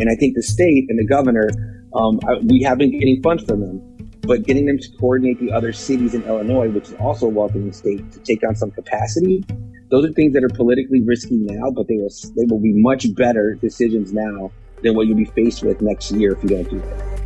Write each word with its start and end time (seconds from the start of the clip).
And 0.00 0.08
I 0.08 0.14
think 0.14 0.34
the 0.34 0.42
state 0.42 0.86
and 0.88 0.98
the 0.98 1.04
governor, 1.04 1.50
um, 1.94 2.20
we 2.44 2.62
have 2.62 2.78
been 2.78 2.90
getting 2.90 3.22
funds 3.22 3.44
from 3.44 3.60
them, 3.60 3.82
but 4.22 4.44
getting 4.44 4.64
them 4.64 4.78
to 4.78 4.88
coordinate 4.98 5.38
the 5.38 5.52
other 5.52 5.74
cities 5.74 6.14
in 6.14 6.22
Illinois, 6.22 6.70
which 6.70 6.88
is 6.88 6.94
also 6.94 7.26
a 7.26 7.28
welcoming 7.28 7.70
state, 7.70 8.10
to 8.12 8.18
take 8.20 8.42
on 8.42 8.56
some 8.56 8.70
capacity. 8.70 9.44
Those 9.90 10.06
are 10.06 10.12
things 10.14 10.32
that 10.32 10.42
are 10.42 10.48
politically 10.48 11.02
risky 11.02 11.36
now, 11.36 11.70
but 11.70 11.86
they 11.86 11.96
will 11.96 12.08
they 12.34 12.46
will 12.48 12.60
be 12.60 12.72
much 12.72 13.14
better 13.14 13.56
decisions 13.60 14.14
now 14.14 14.50
than 14.82 14.94
what 14.94 15.06
you'll 15.06 15.18
be 15.18 15.26
faced 15.26 15.62
with 15.62 15.82
next 15.82 16.10
year 16.12 16.32
if 16.32 16.42
you 16.44 16.48
don't 16.48 16.70
do 16.70 16.80
that. 16.80 17.20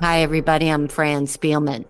Hi, 0.00 0.22
everybody. 0.22 0.68
I'm 0.68 0.88
Fran 0.88 1.26
Spielman. 1.26 1.84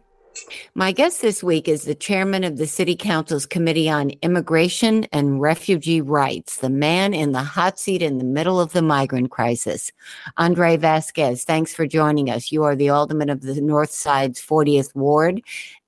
My 0.74 0.92
guest 0.92 1.22
this 1.22 1.42
week 1.42 1.68
is 1.68 1.84
the 1.84 1.94
chairman 1.94 2.44
of 2.44 2.56
the 2.56 2.66
City 2.66 2.94
Council's 2.94 3.46
Committee 3.46 3.88
on 3.88 4.10
Immigration 4.22 5.04
and 5.12 5.40
Refugee 5.40 6.00
Rights, 6.00 6.58
the 6.58 6.70
man 6.70 7.14
in 7.14 7.32
the 7.32 7.42
hot 7.42 7.78
seat 7.78 8.02
in 8.02 8.18
the 8.18 8.24
middle 8.24 8.60
of 8.60 8.72
the 8.72 8.82
migrant 8.82 9.30
crisis. 9.30 9.92
Andre 10.36 10.76
Vasquez, 10.76 11.44
thanks 11.44 11.74
for 11.74 11.86
joining 11.86 12.30
us. 12.30 12.52
You 12.52 12.62
are 12.64 12.76
the 12.76 12.90
alderman 12.90 13.30
of 13.30 13.42
the 13.42 13.60
North 13.60 13.90
Side's 13.90 14.40
40th 14.40 14.94
Ward, 14.94 15.42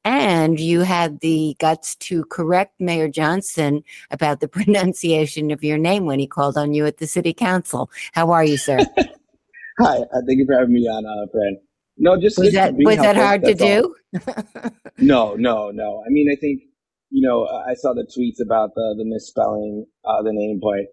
and 0.05 0.59
you 0.59 0.81
had 0.81 1.21
the 1.21 1.55
guts 1.59 1.95
to 1.97 2.25
correct 2.25 2.81
Mayor 2.81 3.09
Johnson 3.09 3.85
about 4.11 4.41
the 4.41 4.49
pronunciation 4.59 5.51
of 5.51 5.63
your 5.63 5.79
name 5.79 6.07
when 6.07 6.19
he 6.19 6.27
called 6.27 6.57
on 6.57 6.73
you 6.73 6.87
at 6.87 6.99
the 6.99 7.07
City 7.07 7.33
Council. 7.33 7.91
How 8.13 8.31
are 8.31 8.45
you, 8.45 8.57
sir? 8.57 8.79
Hi, 9.81 9.99
uh, 9.99 10.23
thank 10.27 10.39
you 10.39 10.47
for 10.47 10.55
having 10.55 10.75
me 10.75 10.89
on, 10.89 11.07
uh. 11.07 11.68
No, 11.99 12.21
just 12.21 12.39
was 12.39 12.53
that 12.53 12.75
was 12.75 12.97
that 12.97 13.17
hard 13.17 13.45
to 13.45 13.55
do? 13.55 13.95
no, 14.99 15.35
no, 15.35 15.71
no. 15.71 16.03
I 16.07 16.11
mean, 16.11 16.29
I 16.33 16.37
think 16.41 16.63
you 17.11 17.27
know, 17.27 17.47
I 17.47 17.75
saw 17.75 17.93
the 17.95 18.05
tweets 18.05 18.45
about 18.45 18.71
the 18.75 18.95
the 18.97 19.05
misspelling 19.05 19.87
uh, 20.05 20.23
the 20.23 20.33
name, 20.33 20.61
but 20.63 20.87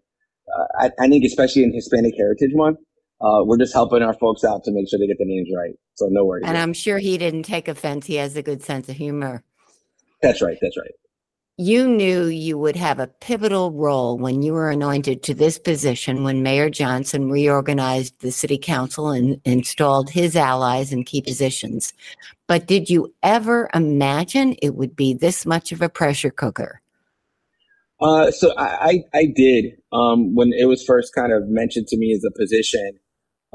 uh, 0.53 0.85
I, 0.85 1.03
I, 1.03 1.07
think 1.07 1.23
especially 1.25 1.63
in 1.63 1.73
Hispanic 1.73 2.13
Heritage 2.17 2.51
Month, 2.53 2.79
uh, 3.21 3.43
we're 3.45 3.57
just 3.57 3.73
helping 3.73 4.01
our 4.01 4.13
folks 4.13 4.43
out 4.43 4.63
to 4.63 4.71
make 4.71 4.89
sure 4.89 4.99
they 4.99 5.07
get 5.07 5.17
the 5.17 5.25
names 5.25 5.49
right. 5.55 5.75
So 5.95 6.07
no 6.09 6.25
worries. 6.25 6.43
And 6.45 6.57
I'm 6.57 6.73
sure 6.73 6.97
he 6.99 7.17
didn't 7.17 7.43
take 7.43 7.67
offense. 7.67 8.05
He 8.05 8.15
has 8.15 8.35
a 8.35 8.43
good 8.43 8.63
sense 8.63 8.89
of 8.89 8.95
humor. 8.95 9.43
That's 10.21 10.41
right. 10.41 10.57
That's 10.61 10.77
right 10.77 10.91
you 11.57 11.87
knew 11.87 12.25
you 12.25 12.57
would 12.57 12.75
have 12.75 12.99
a 12.99 13.07
pivotal 13.07 13.71
role 13.71 14.17
when 14.17 14.41
you 14.41 14.51
were 14.51 14.69
anointed 14.69 15.23
to 15.23 15.33
this 15.33 15.57
position 15.57 16.23
when 16.23 16.43
Mayor 16.43 16.69
Johnson 16.69 17.29
reorganized 17.29 18.19
the 18.19 18.31
city 18.31 18.57
council 18.57 19.09
and 19.09 19.39
installed 19.45 20.09
his 20.09 20.35
allies 20.35 20.91
in 20.91 21.05
key 21.05 21.21
positions. 21.21 21.93
But 22.47 22.67
did 22.67 22.89
you 22.89 23.13
ever 23.23 23.69
imagine 23.73 24.57
it 24.61 24.75
would 24.75 24.97
be 24.97 25.13
this 25.13 25.45
much 25.45 25.71
of 25.71 25.81
a 25.81 25.87
pressure 25.87 26.29
cooker? 26.29 26.81
Uh, 28.01 28.31
so 28.31 28.53
I, 28.57 29.03
I, 29.13 29.17
I 29.19 29.25
did 29.33 29.77
um, 29.93 30.35
when 30.35 30.51
it 30.51 30.67
was 30.67 30.83
first 30.83 31.15
kind 31.15 31.31
of 31.31 31.47
mentioned 31.47 31.87
to 31.87 31.97
me 31.97 32.13
as 32.13 32.25
a 32.25 32.37
position. 32.37 32.99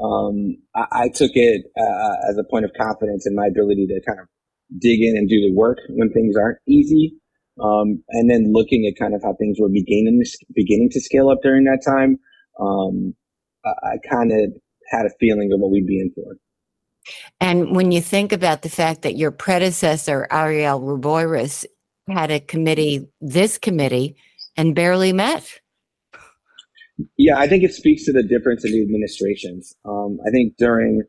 Um, 0.03 0.57
I, 0.75 1.03
I, 1.03 1.09
took 1.09 1.29
it 1.35 1.65
uh, 1.77 2.15
as 2.27 2.35
a 2.39 2.43
point 2.49 2.65
of 2.65 2.71
confidence 2.75 3.27
in 3.27 3.35
my 3.35 3.45
ability 3.45 3.85
to 3.85 4.01
kind 4.03 4.19
of 4.19 4.25
dig 4.79 4.99
in 4.99 5.15
and 5.15 5.29
do 5.29 5.39
the 5.41 5.53
work 5.53 5.77
when 5.89 6.09
things 6.11 6.35
aren't 6.35 6.57
easy. 6.67 7.20
Um, 7.61 8.03
and 8.09 8.29
then 8.29 8.51
looking 8.51 8.87
at 8.87 8.99
kind 8.99 9.13
of 9.13 9.21
how 9.23 9.35
things 9.39 9.57
were 9.59 9.69
beginning 9.69 10.21
to, 10.23 10.45
beginning 10.55 10.89
to 10.91 11.01
scale 11.01 11.29
up 11.29 11.39
during 11.43 11.65
that 11.65 11.81
time, 11.85 12.17
um, 12.59 13.13
I, 13.63 13.69
I 13.69 13.97
kind 14.09 14.31
of 14.31 14.53
had 14.89 15.05
a 15.05 15.11
feeling 15.19 15.51
of 15.53 15.59
what 15.59 15.71
we'd 15.71 15.87
be 15.87 15.99
in 15.99 16.11
for. 16.13 16.37
And 17.39 17.75
when 17.75 17.91
you 17.91 18.01
think 18.01 18.31
about 18.31 18.61
the 18.61 18.69
fact 18.69 19.01
that 19.03 19.17
your 19.17 19.31
predecessor, 19.31 20.27
Ariel 20.31 20.79
Reboyras, 20.81 21.65
had 22.07 22.31
a 22.31 22.39
committee, 22.39 23.07
this 23.19 23.57
committee, 23.57 24.15
and 24.57 24.75
barely 24.75 25.13
met. 25.13 25.59
Yeah, 27.17 27.37
I 27.37 27.47
think 27.47 27.63
it 27.63 27.73
speaks 27.73 28.05
to 28.05 28.11
the 28.11 28.23
difference 28.23 28.65
in 28.65 28.71
the 28.71 28.81
administrations. 28.81 29.73
Um, 29.85 30.19
I 30.27 30.29
think 30.29 30.57
during 30.57 31.01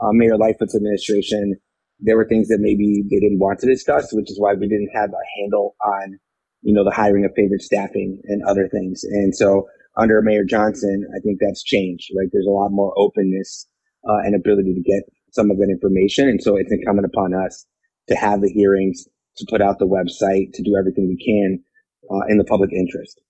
uh, 0.00 0.10
Mayor 0.12 0.36
Lightfoot's 0.36 0.76
administration, 0.76 1.56
there 2.02 2.16
were 2.16 2.26
things 2.26 2.48
that 2.48 2.58
maybe 2.60 3.02
they 3.10 3.18
didn't 3.18 3.38
want 3.38 3.58
to 3.60 3.66
discuss, 3.66 4.12
which 4.12 4.30
is 4.30 4.38
why 4.38 4.54
we 4.54 4.68
didn't 4.68 4.90
have 4.94 5.10
a 5.10 5.40
handle 5.40 5.76
on, 5.84 6.18
you 6.62 6.72
know, 6.72 6.84
the 6.84 6.94
hiring 6.94 7.24
of 7.24 7.32
favorite 7.36 7.62
staffing 7.62 8.20
and 8.24 8.42
other 8.48 8.68
things. 8.68 9.04
And 9.04 9.34
so 9.34 9.66
under 9.96 10.20
Mayor 10.22 10.44
Johnson, 10.44 11.06
I 11.14 11.20
think 11.20 11.38
that's 11.40 11.62
changed, 11.62 12.10
right? 12.16 12.28
There's 12.32 12.46
a 12.46 12.50
lot 12.50 12.70
more 12.70 12.92
openness 12.96 13.66
uh, 14.08 14.18
and 14.24 14.34
ability 14.34 14.74
to 14.74 14.82
get 14.82 15.02
some 15.32 15.50
of 15.50 15.58
that 15.58 15.68
information. 15.70 16.28
And 16.28 16.42
so 16.42 16.56
it's 16.56 16.72
incumbent 16.72 17.06
upon 17.06 17.34
us 17.34 17.66
to 18.08 18.14
have 18.14 18.40
the 18.40 18.50
hearings, 18.50 19.06
to 19.36 19.46
put 19.50 19.62
out 19.62 19.78
the 19.78 19.86
website, 19.86 20.52
to 20.54 20.62
do 20.62 20.76
everything 20.78 21.08
we 21.08 21.22
can 21.22 21.62
uh, 22.10 22.26
in 22.28 22.38
the 22.38 22.44
public 22.44 22.70
interest. 22.72 23.20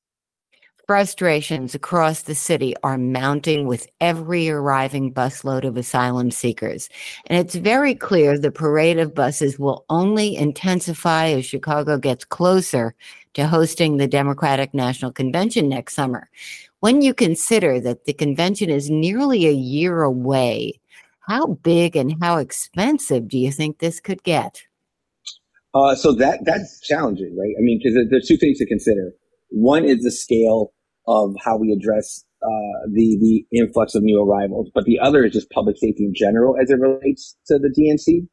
Frustrations 0.90 1.72
across 1.72 2.22
the 2.22 2.34
city 2.34 2.74
are 2.82 2.98
mounting 2.98 3.68
with 3.68 3.86
every 4.00 4.50
arriving 4.50 5.14
busload 5.14 5.64
of 5.64 5.76
asylum 5.76 6.32
seekers. 6.32 6.88
And 7.26 7.38
it's 7.38 7.54
very 7.54 7.94
clear 7.94 8.36
the 8.36 8.50
parade 8.50 8.98
of 8.98 9.14
buses 9.14 9.56
will 9.56 9.84
only 9.88 10.34
intensify 10.34 11.28
as 11.28 11.46
Chicago 11.46 11.96
gets 11.96 12.24
closer 12.24 12.96
to 13.34 13.46
hosting 13.46 13.98
the 13.98 14.08
Democratic 14.08 14.74
National 14.74 15.12
Convention 15.12 15.68
next 15.68 15.94
summer. 15.94 16.28
When 16.80 17.02
you 17.02 17.14
consider 17.14 17.78
that 17.78 18.06
the 18.06 18.12
convention 18.12 18.68
is 18.68 18.90
nearly 18.90 19.46
a 19.46 19.52
year 19.52 20.02
away, 20.02 20.80
how 21.20 21.54
big 21.62 21.94
and 21.94 22.20
how 22.20 22.38
expensive 22.38 23.28
do 23.28 23.38
you 23.38 23.52
think 23.52 23.78
this 23.78 24.00
could 24.00 24.24
get? 24.24 24.64
Uh, 25.72 25.94
so 25.94 26.10
that 26.14 26.44
that's 26.44 26.80
challenging, 26.80 27.38
right? 27.38 27.54
I 27.56 27.62
mean, 27.62 27.78
because 27.78 27.96
there's 28.10 28.26
two 28.26 28.36
things 28.36 28.58
to 28.58 28.66
consider. 28.66 29.12
One 29.50 29.84
is 29.84 30.02
the 30.02 30.10
scale 30.10 30.72
of 31.10 31.34
how 31.44 31.56
we 31.56 31.72
address 31.72 32.24
uh, 32.42 32.86
the 32.92 33.18
the 33.20 33.58
influx 33.58 33.94
of 33.96 34.02
new 34.02 34.22
arrivals, 34.22 34.70
but 34.72 34.84
the 34.84 34.98
other 35.00 35.24
is 35.24 35.32
just 35.32 35.50
public 35.50 35.76
safety 35.76 36.04
in 36.04 36.14
general 36.14 36.56
as 36.62 36.70
it 36.70 36.78
relates 36.78 37.36
to 37.46 37.58
the 37.58 37.68
DNC. 37.68 38.28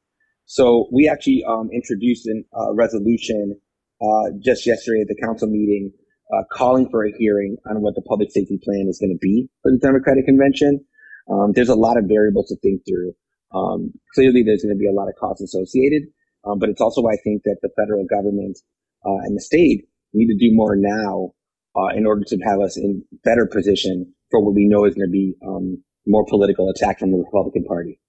So 0.45 0.87
we 0.93 1.09
actually 1.09 1.43
um, 1.49 1.69
introduced 1.73 2.27
a 2.27 2.57
uh, 2.57 2.73
resolution 2.73 3.59
uh, 3.99 4.29
just 4.39 4.65
yesterday 4.65 5.01
at 5.01 5.07
the 5.07 5.19
council 5.21 5.49
meeting, 5.49 5.91
uh, 6.31 6.43
calling 6.53 6.87
for 6.89 7.03
a 7.03 7.11
hearing 7.17 7.57
on 7.67 7.81
what 7.81 7.95
the 7.95 8.03
public 8.03 8.31
safety 8.31 8.59
plan 8.63 8.85
is 8.87 8.99
going 8.99 9.11
to 9.11 9.19
be 9.19 9.49
for 9.63 9.71
the 9.71 9.79
Democratic 9.79 10.25
Convention. 10.25 10.85
Um, 11.29 11.51
there's 11.53 11.69
a 11.69 11.75
lot 11.75 11.97
of 11.97 12.05
variables 12.07 12.47
to 12.49 12.55
think 12.57 12.83
through. 12.87 13.13
Um, 13.53 13.91
clearly, 14.13 14.43
there's 14.43 14.61
going 14.61 14.75
to 14.75 14.79
be 14.79 14.87
a 14.87 14.93
lot 14.93 15.09
of 15.09 15.15
costs 15.19 15.41
associated, 15.41 16.03
um, 16.45 16.59
but 16.59 16.69
it's 16.69 16.79
also 16.79 17.01
why 17.01 17.13
I 17.13 17.21
think 17.23 17.41
that 17.43 17.57
the 17.61 17.69
federal 17.75 18.05
government 18.05 18.59
uh, 19.03 19.25
and 19.25 19.35
the 19.35 19.41
state 19.41 19.85
need 20.13 20.27
to 20.27 20.37
do 20.37 20.55
more 20.55 20.75
now 20.77 21.33
uh, 21.77 21.87
in 21.95 22.05
order 22.05 22.23
to 22.25 22.37
have 22.45 22.59
us 22.59 22.77
in 22.77 23.03
better 23.23 23.45
position 23.45 24.13
for 24.31 24.39
what 24.39 24.55
we 24.55 24.65
know 24.67 24.85
is 24.85 24.95
going 24.95 25.07
to 25.07 25.11
be 25.11 25.35
um, 25.45 25.81
more 26.05 26.25
political 26.25 26.69
attack 26.69 26.99
from 26.99 27.11
the 27.11 27.17
Republican 27.17 27.63
Party. 27.63 27.99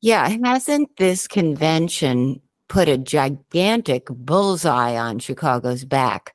Yeah, 0.00 0.28
hasn't 0.44 0.96
this 0.98 1.26
convention 1.26 2.40
put 2.68 2.88
a 2.88 2.98
gigantic 2.98 4.06
bullseye 4.06 4.96
on 4.96 5.18
Chicago's 5.18 5.84
back? 5.84 6.32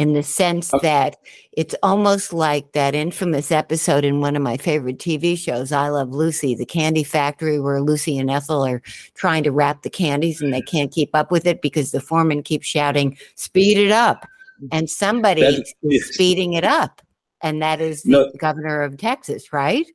in 0.00 0.14
the 0.14 0.22
sense 0.22 0.72
okay. 0.72 0.86
that 0.86 1.16
it's 1.52 1.74
almost 1.82 2.32
like 2.32 2.72
that 2.72 2.94
infamous 2.94 3.52
episode 3.52 4.02
in 4.02 4.20
one 4.20 4.34
of 4.34 4.40
my 4.40 4.56
favorite 4.56 4.98
TV 4.98 5.36
shows, 5.36 5.72
I 5.72 5.90
Love 5.90 6.08
Lucy, 6.08 6.54
the 6.54 6.64
candy 6.64 7.04
factory 7.04 7.60
where 7.60 7.82
Lucy 7.82 8.16
and 8.16 8.30
Ethel 8.30 8.64
are 8.64 8.80
trying 9.14 9.42
to 9.42 9.52
wrap 9.52 9.82
the 9.82 9.90
candies 9.90 10.40
and 10.40 10.54
they 10.54 10.62
can't 10.62 10.90
keep 10.90 11.10
up 11.12 11.30
with 11.30 11.46
it 11.46 11.60
because 11.60 11.90
the 11.90 12.00
foreman 12.00 12.42
keeps 12.42 12.66
shouting, 12.66 13.18
speed 13.34 13.76
it 13.76 13.90
up 13.90 14.26
and 14.72 14.88
somebody 14.90 15.64
is 15.82 16.14
speeding 16.14 16.52
it 16.54 16.64
up, 16.64 17.02
and 17.42 17.62
that 17.62 17.80
is 17.80 18.02
the 18.02 18.10
No. 18.12 18.32
governor 18.38 18.82
of 18.82 18.96
Texas, 18.96 19.52
right? 19.52 19.86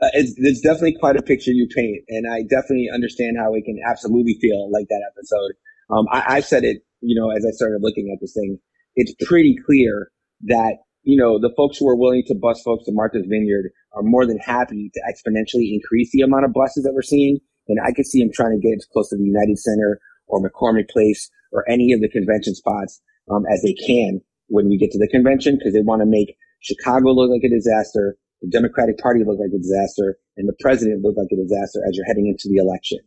Uh, 0.00 0.08
it's, 0.14 0.32
it's 0.36 0.60
definitely 0.60 0.96
quite 0.98 1.16
a 1.16 1.22
picture 1.22 1.50
you 1.50 1.66
paint, 1.74 2.04
and 2.08 2.30
I 2.32 2.42
definitely 2.42 2.88
understand 2.92 3.36
how 3.38 3.52
it 3.54 3.64
can 3.64 3.78
absolutely 3.88 4.38
feel 4.40 4.70
like 4.70 4.86
that 4.88 5.02
episode. 5.10 5.52
Um, 5.90 6.06
I, 6.12 6.36
I 6.36 6.40
said 6.40 6.64
it, 6.64 6.82
you 7.00 7.18
know, 7.20 7.30
as 7.30 7.44
I 7.44 7.50
started 7.50 7.78
looking 7.80 8.10
at 8.14 8.20
this 8.20 8.32
thing, 8.34 8.58
it's 8.94 9.12
pretty 9.26 9.56
clear 9.66 10.10
that 10.46 10.76
you 11.02 11.16
know 11.20 11.38
the 11.40 11.52
folks 11.56 11.78
who 11.78 11.88
are 11.88 11.96
willing 11.96 12.22
to 12.26 12.34
bus 12.34 12.62
folks 12.62 12.84
to 12.84 12.92
Martha's 12.92 13.26
Vineyard 13.28 13.70
are 13.92 14.02
more 14.02 14.24
than 14.26 14.38
happy 14.38 14.90
to 14.94 15.00
exponentially 15.10 15.72
increase 15.74 16.10
the 16.12 16.20
amount 16.22 16.44
of 16.44 16.52
buses 16.52 16.84
that 16.84 16.92
we're 16.94 17.02
seeing, 17.02 17.38
and 17.66 17.78
I 17.84 17.92
could 17.92 18.06
see 18.06 18.20
them 18.20 18.30
trying 18.32 18.60
to 18.60 18.64
get 18.64 18.76
as 18.76 18.86
close 18.92 19.08
to 19.10 19.16
the 19.16 19.24
United 19.24 19.58
Center 19.58 19.98
or 20.28 20.40
McCormick 20.40 20.90
Place 20.90 21.28
or 21.52 21.68
any 21.68 21.92
of 21.92 22.00
the 22.00 22.08
convention 22.08 22.54
spots 22.54 23.00
um, 23.30 23.44
as 23.52 23.62
they 23.62 23.74
can 23.74 24.20
when 24.48 24.68
we 24.68 24.78
get 24.78 24.90
to 24.92 24.98
the 24.98 25.08
convention 25.08 25.56
because 25.58 25.74
they 25.74 25.82
want 25.82 26.00
to 26.00 26.06
make 26.06 26.34
Chicago 26.60 27.12
look 27.12 27.30
like 27.30 27.42
a 27.44 27.54
disaster, 27.54 28.16
the 28.42 28.48
Democratic 28.48 28.98
Party 28.98 29.20
look 29.24 29.38
like 29.38 29.52
a 29.54 29.58
disaster, 29.58 30.18
and 30.36 30.48
the 30.48 30.56
president 30.60 31.02
look 31.02 31.16
like 31.16 31.28
a 31.32 31.36
disaster 31.36 31.80
as 31.86 31.96
you're 31.96 32.06
heading 32.06 32.26
into 32.26 32.48
the 32.48 32.60
election. 32.60 32.98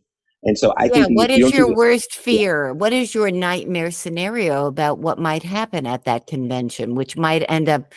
And 0.44 0.58
so 0.58 0.74
I 0.76 0.86
yeah. 0.86 1.04
think 1.04 1.16
What 1.16 1.30
if 1.30 1.38
you 1.38 1.48
your 1.50 1.74
worst 1.74 2.14
fear? 2.14 2.74
What 2.74 2.92
is 2.92 3.14
your 3.14 3.30
nightmare 3.30 3.90
scenario 3.90 4.66
about 4.66 4.98
what 4.98 5.18
might 5.18 5.44
happen 5.44 5.86
at 5.86 6.04
that 6.04 6.26
convention, 6.26 6.94
which 6.94 7.16
might 7.16 7.44
end 7.48 7.68
up 7.68 7.92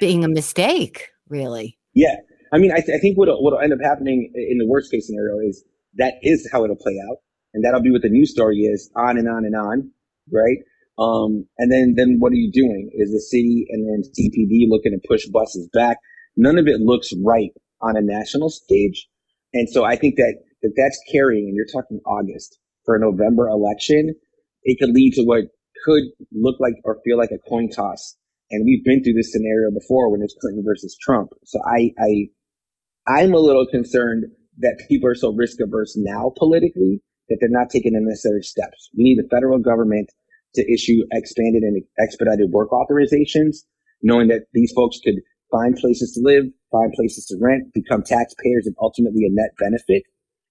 being 0.00 0.22
a 0.22 0.28
mistake? 0.28 1.08
Really? 1.28 1.78
Yeah, 1.94 2.16
I 2.52 2.58
mean, 2.58 2.70
I, 2.70 2.80
th- 2.80 2.94
I 2.94 2.98
think 3.00 3.16
what'll 3.16 3.58
end 3.60 3.72
up 3.72 3.78
happening 3.82 4.30
in 4.34 4.58
the 4.58 4.66
worst 4.66 4.90
case 4.90 5.06
scenario 5.06 5.38
is 5.48 5.64
that 5.96 6.14
is 6.22 6.48
how 6.52 6.64
it'll 6.64 6.76
play 6.76 6.96
out, 7.10 7.18
and 7.54 7.64
that'll 7.64 7.82
be 7.82 7.90
what 7.90 8.02
the 8.02 8.08
news 8.08 8.30
story 8.30 8.58
is, 8.58 8.90
on 8.94 9.18
and 9.18 9.28
on 9.28 9.44
and 9.44 9.56
on, 9.56 9.90
right? 10.30 10.58
Um, 10.98 11.46
and 11.58 11.70
then 11.70 11.94
then 11.96 12.16
what 12.18 12.32
are 12.32 12.36
you 12.36 12.50
doing? 12.50 12.90
Is 12.94 13.12
the 13.12 13.20
city 13.20 13.66
and 13.70 13.86
then 13.88 14.10
CPD 14.10 14.68
looking 14.68 14.92
to 14.92 15.08
push 15.08 15.26
buses 15.26 15.68
back? 15.72 15.98
None 16.36 16.58
of 16.58 16.66
it 16.66 16.80
looks 16.80 17.12
right 17.24 17.52
on 17.82 17.96
a 17.96 18.02
national 18.02 18.50
stage, 18.50 19.08
and 19.52 19.68
so 19.68 19.84
I 19.84 19.96
think 19.96 20.16
that 20.16 20.36
that 20.62 20.72
that's 20.76 20.98
carrying. 21.10 21.46
And 21.48 21.56
you're 21.56 21.66
talking 21.66 22.00
August 22.06 22.58
for 22.84 22.96
a 22.96 23.00
November 23.00 23.48
election, 23.48 24.14
it 24.62 24.78
could 24.78 24.90
lead 24.90 25.14
to 25.14 25.22
what 25.22 25.44
could 25.84 26.04
look 26.32 26.58
like 26.60 26.74
or 26.84 26.98
feel 27.04 27.18
like 27.18 27.30
a 27.30 27.48
coin 27.48 27.68
toss 27.68 28.16
and 28.50 28.64
we've 28.64 28.84
been 28.84 29.02
through 29.02 29.14
this 29.14 29.32
scenario 29.32 29.70
before 29.72 30.10
when 30.10 30.22
it's 30.22 30.36
Clinton 30.40 30.62
versus 30.64 30.96
Trump. 31.00 31.30
So 31.44 31.58
I, 31.66 31.90
I, 31.98 32.28
I'm 33.06 33.34
a 33.34 33.38
little 33.38 33.66
concerned 33.66 34.24
that 34.58 34.84
people 34.88 35.08
are 35.08 35.14
so 35.14 35.32
risk 35.32 35.58
averse 35.60 35.94
now 35.96 36.32
politically 36.36 37.02
that 37.28 37.38
they're 37.40 37.50
not 37.50 37.70
taking 37.70 37.92
the 37.92 38.00
necessary 38.00 38.42
steps. 38.42 38.90
We 38.96 39.04
need 39.04 39.18
the 39.18 39.28
federal 39.28 39.58
government 39.58 40.10
to 40.56 40.72
issue 40.72 41.02
expanded 41.12 41.62
and 41.62 41.82
expedited 41.98 42.50
work 42.50 42.70
authorizations, 42.70 43.58
knowing 44.02 44.28
that 44.28 44.46
these 44.52 44.72
folks 44.74 44.98
could 45.04 45.16
find 45.50 45.76
places 45.76 46.12
to 46.12 46.20
live, 46.22 46.44
find 46.72 46.92
places 46.92 47.24
to 47.26 47.36
rent, 47.40 47.72
become 47.72 48.02
taxpayers, 48.02 48.66
and 48.66 48.74
ultimately 48.80 49.24
a 49.24 49.30
net 49.30 49.50
benefit. 49.58 50.02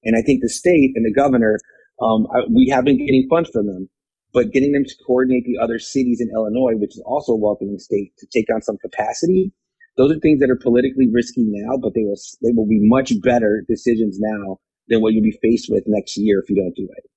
And 0.04 0.16
I 0.16 0.22
think 0.22 0.42
the 0.42 0.50
state 0.50 0.92
and 0.96 1.06
the 1.06 1.14
governor, 1.14 1.60
um, 2.02 2.28
we 2.54 2.70
have 2.70 2.86
been 2.86 2.98
getting 2.98 3.28
funds 3.30 3.50
from 3.52 3.68
them 3.68 3.90
but 4.36 4.52
getting 4.52 4.74
them 4.74 4.84
to 4.84 4.96
coordinate 5.08 5.46
the 5.46 5.58
other 5.58 5.80
cities 5.80 6.20
in 6.20 6.30
Illinois, 6.36 6.76
which 6.76 6.94
is 6.94 7.02
also 7.06 7.32
a 7.32 7.38
welcoming 7.38 7.80
state, 7.80 8.12
to 8.18 8.28
take 8.28 8.54
on 8.54 8.62
some 8.62 8.78
capacity. 8.78 9.54
Those 9.96 10.12
are 10.12 10.20
things 10.20 10.42
that 10.42 10.50
are 10.50 10.58
politically 10.58 11.08
risky 11.10 11.46
now, 11.48 11.78
but 11.82 11.94
they 11.96 12.04
will 12.04 12.20
they 12.44 12.52
will 12.52 12.68
be 12.68 12.82
much 12.82 13.14
better 13.22 13.64
decisions 13.70 14.20
now 14.20 14.60
than 14.90 15.02
what 15.02 15.14
you'll 15.14 15.24
be 15.24 15.40
faced 15.42 15.68
with 15.72 15.86
next 15.88 16.18
year 16.18 16.42
if 16.44 16.50
you 16.50 16.58
don't 16.58 16.76
do 16.76 16.88
it. 16.98 17.10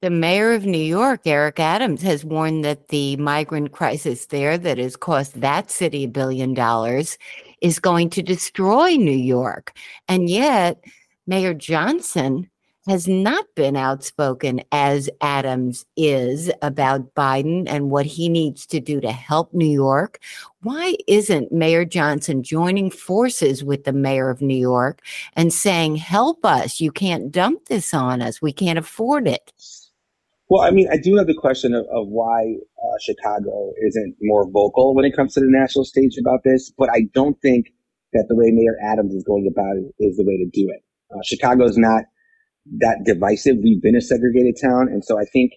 The 0.00 0.10
mayor 0.10 0.52
of 0.52 0.64
New 0.64 0.78
York, 0.78 1.22
Eric 1.26 1.58
Adams, 1.58 2.02
has 2.02 2.24
warned 2.24 2.64
that 2.64 2.86
the 2.86 3.16
migrant 3.16 3.72
crisis 3.72 4.26
there 4.26 4.56
that 4.56 4.78
has 4.78 4.94
cost 4.94 5.40
that 5.40 5.72
city 5.72 6.04
a 6.04 6.08
billion 6.08 6.54
dollars 6.54 7.18
is 7.60 7.80
going 7.80 8.10
to 8.10 8.22
destroy 8.22 8.94
New 8.94 9.10
York. 9.10 9.72
And 10.06 10.30
yet, 10.30 10.84
Mayor 11.26 11.52
Johnson 11.52 12.48
has 12.86 13.08
not 13.08 13.44
been 13.56 13.74
outspoken 13.74 14.62
as 14.70 15.10
Adams 15.20 15.84
is 15.96 16.48
about 16.62 17.12
Biden 17.16 17.64
and 17.66 17.90
what 17.90 18.06
he 18.06 18.28
needs 18.28 18.66
to 18.66 18.78
do 18.78 19.00
to 19.00 19.10
help 19.10 19.52
New 19.52 19.66
York. 19.66 20.20
Why 20.62 20.94
isn't 21.08 21.50
Mayor 21.50 21.84
Johnson 21.84 22.44
joining 22.44 22.92
forces 22.92 23.64
with 23.64 23.82
the 23.82 23.92
mayor 23.92 24.30
of 24.30 24.40
New 24.40 24.56
York 24.56 25.02
and 25.34 25.52
saying, 25.52 25.96
Help 25.96 26.44
us? 26.44 26.80
You 26.80 26.92
can't 26.92 27.32
dump 27.32 27.64
this 27.66 27.92
on 27.92 28.22
us. 28.22 28.40
We 28.40 28.52
can't 28.52 28.78
afford 28.78 29.26
it. 29.26 29.52
Well, 30.48 30.62
I 30.62 30.70
mean, 30.70 30.88
I 30.90 30.96
do 30.96 31.16
have 31.16 31.26
the 31.26 31.36
question 31.36 31.74
of, 31.74 31.84
of 31.92 32.08
why 32.08 32.56
uh, 32.78 32.96
Chicago 33.02 33.72
isn't 33.86 34.16
more 34.22 34.48
vocal 34.50 34.94
when 34.94 35.04
it 35.04 35.14
comes 35.14 35.34
to 35.34 35.40
the 35.40 35.46
national 35.50 35.84
stage 35.84 36.16
about 36.18 36.40
this, 36.44 36.72
but 36.76 36.88
I 36.88 37.02
don't 37.12 37.36
think 37.42 37.66
that 38.14 38.24
the 38.28 38.36
way 38.36 38.50
Mayor 38.50 38.76
Adams 38.82 39.14
is 39.14 39.24
going 39.24 39.46
about 39.50 39.76
it 39.76 39.92
is 40.02 40.16
the 40.16 40.24
way 40.24 40.38
to 40.38 40.48
do 40.48 40.66
it. 40.72 40.82
Uh, 41.12 41.20
Chicago 41.22 41.64
is 41.64 41.76
not 41.76 42.04
that 42.80 43.04
divisive. 43.04 43.56
We've 43.62 43.82
been 43.82 43.96
a 43.96 44.00
segregated 44.00 44.56
town. 44.60 44.88
And 44.88 45.04
so 45.04 45.18
I 45.18 45.24
think 45.32 45.52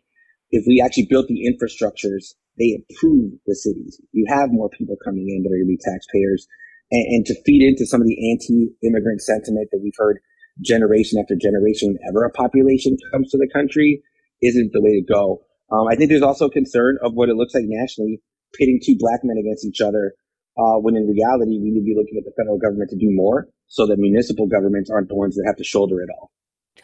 if 0.51 0.65
we 0.67 0.81
actually 0.83 1.07
built 1.09 1.27
the 1.27 1.47
infrastructures, 1.47 2.35
they 2.59 2.75
improve 2.75 3.31
the 3.47 3.55
cities. 3.55 3.99
You 4.11 4.25
have 4.27 4.51
more 4.51 4.69
people 4.69 4.97
coming 5.03 5.27
in 5.29 5.43
that 5.43 5.55
are 5.55 5.59
going 5.63 5.71
to 5.71 5.77
be 5.77 5.79
taxpayers. 5.79 6.47
And, 6.91 7.05
and 7.15 7.25
to 7.27 7.41
feed 7.45 7.63
into 7.63 7.85
some 7.85 8.01
of 8.01 8.07
the 8.07 8.19
anti-immigrant 8.31 9.21
sentiment 9.21 9.69
that 9.71 9.79
we've 9.81 9.95
heard 9.95 10.19
generation 10.59 11.19
after 11.19 11.35
generation, 11.39 11.95
whenever 11.95 12.25
a 12.25 12.31
population 12.31 12.97
comes 13.13 13.31
to 13.31 13.37
the 13.37 13.49
country, 13.53 14.03
isn't 14.41 14.71
the 14.73 14.81
way 14.81 14.91
to 14.99 15.13
go. 15.13 15.41
Um, 15.71 15.87
I 15.87 15.95
think 15.95 16.09
there's 16.09 16.21
also 16.21 16.49
concern 16.49 16.97
of 17.03 17.13
what 17.13 17.29
it 17.29 17.35
looks 17.35 17.53
like 17.53 17.63
nationally, 17.67 18.21
pitting 18.53 18.79
two 18.83 18.95
black 18.99 19.21
men 19.23 19.37
against 19.37 19.65
each 19.65 19.81
other, 19.81 20.13
uh, 20.57 20.77
when 20.79 20.95
in 20.95 21.07
reality, 21.07 21.59
we 21.59 21.71
need 21.71 21.79
to 21.79 21.85
be 21.85 21.95
looking 21.95 22.17
at 22.17 22.25
the 22.25 22.33
federal 22.37 22.57
government 22.57 22.89
to 22.89 22.97
do 22.97 23.07
more 23.09 23.47
so 23.67 23.87
that 23.87 23.97
municipal 23.97 24.47
governments 24.47 24.89
aren't 24.89 25.07
the 25.07 25.15
ones 25.15 25.35
that 25.35 25.43
have 25.47 25.55
to 25.55 25.63
shoulder 25.63 26.01
it 26.01 26.09
all. 26.19 26.31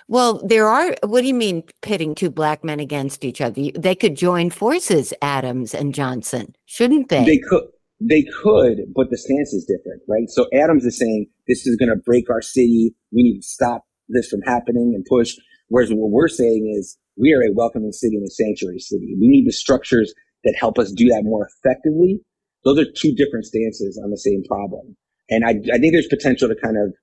Well, 0.08 0.42
there 0.46 0.68
are. 0.68 0.96
What 1.04 1.22
do 1.22 1.28
you 1.28 1.34
mean 1.34 1.64
pitting 1.82 2.16
two 2.16 2.30
black 2.30 2.64
men 2.64 2.80
against 2.80 3.26
each 3.26 3.42
other? 3.42 3.72
They 3.76 3.96
could 3.96 4.16
join 4.16 4.50
forces, 4.50 5.14
Adams 5.22 5.74
and 5.74 5.94
Johnson, 5.94 6.56
shouldn't 6.66 7.10
they? 7.10 7.26
They 7.26 7.38
could, 7.40 7.64
they 8.00 8.24
could, 8.42 8.94
but 8.96 9.10
the 9.10 9.18
stance 9.18 9.54
is 9.54 9.66
different, 9.66 10.02
right? 10.08 10.30
So 10.30 10.48
Adams 10.54 10.86
is 10.86 10.98
saying 10.98 11.28
this 11.48 11.68
is 11.68 11.76
going 11.76 11.90
to 11.90 11.96
break 11.96 12.30
our 12.30 12.42
city. 12.42 12.96
We 13.12 13.24
need 13.24 13.42
to 13.42 13.48
stop 13.48 13.86
this 14.08 14.30
from 14.30 14.42
happening 14.42 14.94
and 14.96 15.06
push. 15.06 15.36
Whereas 15.70 15.90
what 15.92 16.12
we're 16.12 16.28
saying 16.28 16.74
is 16.78 16.98
we 17.18 17.34
are 17.34 17.42
a 17.42 17.54
welcoming 17.54 17.92
city 17.92 18.16
and 18.16 18.26
a 18.26 18.32
sanctuary 18.32 18.80
city. 18.80 19.16
We 19.20 19.28
need 19.28 19.48
the 19.48 19.52
structures 19.52 20.14
that 20.44 20.56
help 20.60 20.80
us 20.80 20.92
do 20.92 21.08
that 21.10 21.24
more 21.24 21.48
effectively. 21.48 22.22
Those 22.64 22.80
are 22.80 22.92
two 22.92 23.14
different 23.14 23.46
stances 23.46 24.00
on 24.04 24.12
the 24.12 24.18
same 24.18 24.44
problem. 24.44 24.96
And 25.30 25.44
I, 25.46 25.52
I 25.74 25.78
think 25.78 25.94
there's 25.94 26.08
potential 26.08 26.48
to 26.48 26.56
kind 26.56 26.78
of 26.78 26.94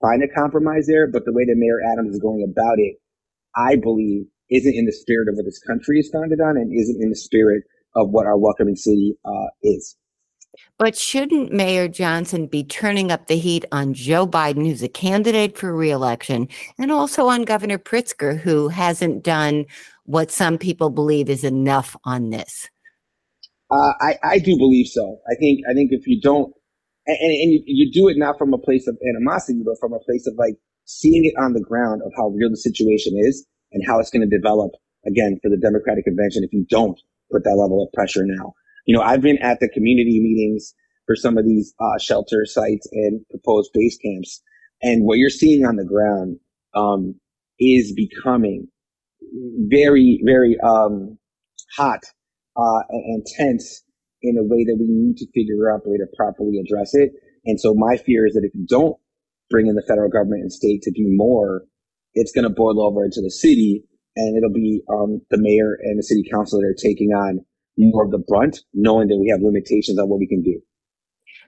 find 0.00 0.22
a 0.22 0.28
compromise 0.28 0.86
there, 0.86 1.10
but 1.10 1.24
the 1.24 1.32
way 1.32 1.44
that 1.46 1.56
Mayor 1.56 1.80
Adams 1.92 2.14
is 2.14 2.20
going 2.20 2.44
about 2.44 2.78
it, 2.78 2.96
I 3.56 3.76
believe 3.76 4.26
isn't 4.50 4.74
in 4.74 4.84
the 4.84 4.92
spirit 4.92 5.28
of 5.28 5.36
what 5.36 5.44
this 5.44 5.60
country 5.60 5.98
is 5.98 6.10
founded 6.12 6.40
on 6.40 6.56
and 6.56 6.72
isn't 6.72 7.02
in 7.02 7.10
the 7.10 7.16
spirit 7.16 7.64
of 7.96 8.10
what 8.10 8.26
our 8.26 8.38
welcoming 8.38 8.76
city 8.76 9.16
uh, 9.24 9.48
is. 9.62 9.96
But 10.78 10.96
shouldn't 10.96 11.52
Mayor 11.52 11.88
Johnson 11.88 12.46
be 12.46 12.64
turning 12.64 13.10
up 13.10 13.26
the 13.26 13.38
heat 13.38 13.64
on 13.72 13.94
Joe 13.94 14.26
Biden, 14.26 14.66
who's 14.66 14.82
a 14.82 14.88
candidate 14.88 15.56
for 15.56 15.74
reelection, 15.74 16.48
and 16.78 16.90
also 16.90 17.28
on 17.28 17.44
Governor 17.44 17.78
Pritzker, 17.78 18.38
who 18.38 18.68
hasn't 18.68 19.22
done 19.22 19.66
what 20.04 20.30
some 20.30 20.58
people 20.58 20.90
believe 20.90 21.30
is 21.30 21.44
enough 21.44 21.96
on 22.04 22.30
this? 22.30 22.68
Uh, 23.70 23.92
I, 24.00 24.18
I 24.22 24.38
do 24.38 24.56
believe 24.58 24.86
so. 24.86 25.18
I 25.30 25.34
think 25.40 25.60
I 25.70 25.72
think 25.72 25.92
if 25.92 26.06
you 26.06 26.20
don't, 26.20 26.52
and, 27.06 27.16
and, 27.16 27.52
you, 27.52 27.62
you 27.64 27.92
do 27.92 28.08
it 28.08 28.18
not 28.18 28.36
from 28.38 28.52
a 28.52 28.58
place 28.58 28.86
of 28.86 28.96
animosity, 29.08 29.62
but 29.64 29.76
from 29.80 29.92
a 29.94 29.98
place 30.00 30.26
of 30.26 30.34
like 30.36 30.56
seeing 30.84 31.24
it 31.24 31.34
on 31.40 31.54
the 31.54 31.60
ground 31.62 32.02
of 32.04 32.12
how 32.16 32.28
real 32.28 32.50
the 32.50 32.56
situation 32.56 33.14
is 33.16 33.46
and 33.72 33.82
how 33.86 33.98
it's 33.98 34.10
going 34.10 34.28
to 34.28 34.36
develop 34.36 34.72
again 35.06 35.38
for 35.42 35.48
the 35.48 35.56
Democratic 35.56 36.04
convention. 36.04 36.44
If 36.44 36.52
you 36.52 36.66
don't 36.68 37.00
put 37.30 37.44
that 37.44 37.56
level 37.56 37.82
of 37.82 37.92
pressure 37.94 38.24
now, 38.26 38.52
you 38.84 38.96
know 38.96 39.02
I've 39.02 39.22
been 39.22 39.38
at 39.38 39.60
the 39.60 39.68
community 39.68 40.20
meetings 40.20 40.74
for 41.06 41.16
some 41.16 41.36
of 41.36 41.44
these 41.44 41.74
uh, 41.80 41.98
shelter 41.98 42.44
sites 42.44 42.88
and 42.92 43.20
proposed 43.30 43.70
base 43.74 43.98
camps, 43.98 44.42
and 44.82 45.04
what 45.04 45.18
you're 45.18 45.30
seeing 45.30 45.64
on 45.64 45.76
the 45.76 45.84
ground 45.84 46.38
um, 46.74 47.14
is 47.58 47.92
becoming 47.92 48.68
very 49.68 50.20
very 50.24 50.56
um, 50.60 51.18
hot 51.76 52.00
uh, 52.56 52.82
and 52.90 53.24
tense 53.26 53.82
in 54.22 54.36
a 54.38 54.42
way 54.42 54.64
that 54.64 54.76
we 54.78 54.86
need 54.88 55.16
to 55.16 55.26
figure 55.34 55.72
out 55.72 55.82
a 55.84 55.90
way 55.90 55.96
to 55.96 56.06
properly 56.16 56.58
address 56.58 56.94
it. 56.94 57.10
And 57.44 57.58
so 57.60 57.74
my 57.74 57.96
fear 57.96 58.26
is 58.26 58.34
that 58.34 58.44
if 58.44 58.54
you 58.54 58.66
don't 58.68 58.96
bring 59.50 59.66
in 59.66 59.74
the 59.74 59.84
federal 59.86 60.08
government 60.08 60.42
and 60.42 60.52
state 60.52 60.82
to 60.82 60.92
do 60.92 61.04
more, 61.06 61.62
it's 62.14 62.32
going 62.32 62.44
to 62.44 62.50
boil 62.50 62.80
over 62.80 63.04
into 63.04 63.20
the 63.20 63.30
city 63.30 63.84
and 64.16 64.36
it'll 64.36 64.52
be 64.52 64.82
um, 64.90 65.20
the 65.30 65.38
mayor 65.38 65.76
and 65.82 65.98
the 65.98 66.02
city 66.02 66.22
council 66.30 66.60
that 66.60 66.66
are 66.66 66.76
taking 66.76 67.10
on 67.10 67.40
more 67.76 68.04
of 68.04 68.10
the 68.10 68.18
brunt, 68.18 68.60
knowing 68.74 69.08
that 69.08 69.18
we 69.18 69.28
have 69.28 69.40
limitations 69.40 69.98
on 69.98 70.08
what 70.08 70.18
we 70.18 70.26
can 70.26 70.42
do. 70.42 70.60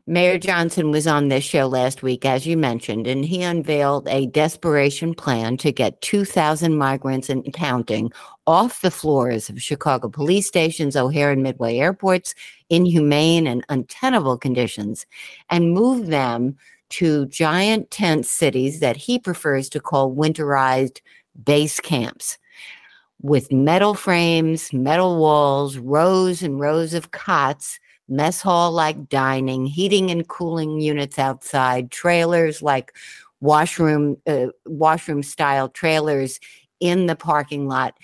Mayor 0.06 0.38
Johnson 0.38 0.90
was 0.90 1.06
on 1.06 1.28
this 1.28 1.44
show 1.44 1.66
last 1.66 2.02
week, 2.02 2.26
as 2.26 2.46
you 2.46 2.58
mentioned, 2.58 3.06
and 3.06 3.24
he 3.24 3.42
unveiled 3.42 4.06
a 4.08 4.26
desperation 4.26 5.14
plan 5.14 5.56
to 5.56 5.72
get 5.72 6.02
2,000 6.02 6.76
migrants 6.76 7.30
and 7.30 7.50
counting 7.54 8.12
off 8.46 8.82
the 8.82 8.90
floors 8.90 9.48
of 9.48 9.62
Chicago 9.62 10.10
police 10.10 10.46
stations, 10.46 10.94
O'Hare 10.94 11.30
and 11.30 11.42
Midway 11.42 11.78
airports, 11.78 12.34
inhumane 12.68 13.46
and 13.46 13.64
untenable 13.70 14.36
conditions, 14.36 15.06
and 15.48 15.72
move 15.72 16.08
them 16.08 16.54
to 16.90 17.24
giant 17.26 17.90
tent 17.90 18.26
cities 18.26 18.80
that 18.80 18.98
he 18.98 19.18
prefers 19.18 19.70
to 19.70 19.80
call 19.80 20.14
winterized 20.14 21.00
base 21.44 21.80
camps 21.80 22.36
with 23.24 23.50
metal 23.50 23.94
frames, 23.94 24.70
metal 24.74 25.16
walls, 25.16 25.78
rows 25.78 26.42
and 26.42 26.60
rows 26.60 26.92
of 26.92 27.10
cots 27.10 27.80
mess 28.06 28.42
hall 28.42 28.70
like 28.70 29.08
dining, 29.08 29.64
heating 29.64 30.10
and 30.10 30.28
cooling 30.28 30.78
units 30.78 31.18
outside, 31.18 31.90
trailers 31.90 32.60
like 32.60 32.92
washroom 33.40 34.18
uh, 34.26 34.48
washroom 34.66 35.22
style 35.22 35.70
trailers 35.70 36.38
in 36.80 37.06
the 37.06 37.16
parking 37.16 37.66
lot. 37.66 37.96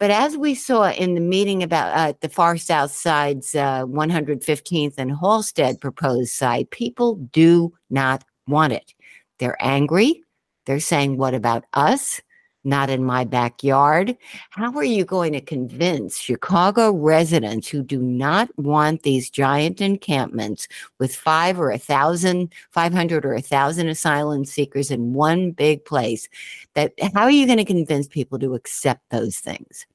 But 0.00 0.10
as 0.10 0.36
we 0.36 0.56
saw 0.56 0.90
in 0.90 1.14
the 1.14 1.20
meeting 1.20 1.62
about 1.62 1.96
uh, 1.96 2.14
the 2.20 2.28
far 2.28 2.56
south 2.56 2.90
side's 2.90 3.54
uh, 3.54 3.84
115th 3.86 4.94
and 4.98 5.12
Halsted 5.12 5.80
proposed 5.80 6.32
site, 6.32 6.72
people 6.72 7.14
do 7.32 7.72
not 7.88 8.24
want 8.48 8.72
it. 8.72 8.94
They're 9.38 9.56
angry. 9.60 10.24
They're 10.66 10.80
saying, 10.80 11.18
What 11.18 11.34
about 11.34 11.66
us? 11.72 12.20
Not 12.66 12.90
in 12.90 13.04
my 13.04 13.24
backyard. 13.24 14.16
How 14.50 14.72
are 14.76 14.84
you 14.84 15.04
going 15.04 15.32
to 15.32 15.40
convince 15.40 16.18
Chicago 16.18 16.92
residents 16.92 17.68
who 17.68 17.82
do 17.82 18.02
not 18.02 18.50
want 18.58 19.02
these 19.02 19.30
giant 19.30 19.80
encampments 19.80 20.68
with 20.98 21.14
five 21.14 21.58
or 21.58 21.70
a 21.70 21.78
thousand, 21.78 22.52
500 22.72 23.24
or 23.24 23.34
a 23.34 23.40
thousand 23.40 23.88
asylum 23.88 24.44
seekers 24.44 24.90
in 24.90 25.14
one 25.14 25.52
big 25.52 25.84
place 25.84 26.28
that 26.74 26.92
how 27.14 27.22
are 27.22 27.30
you 27.30 27.46
going 27.46 27.58
to 27.58 27.64
convince 27.64 28.08
people 28.08 28.38
to 28.40 28.54
accept 28.54 29.02
those 29.10 29.38
things? 29.38 29.86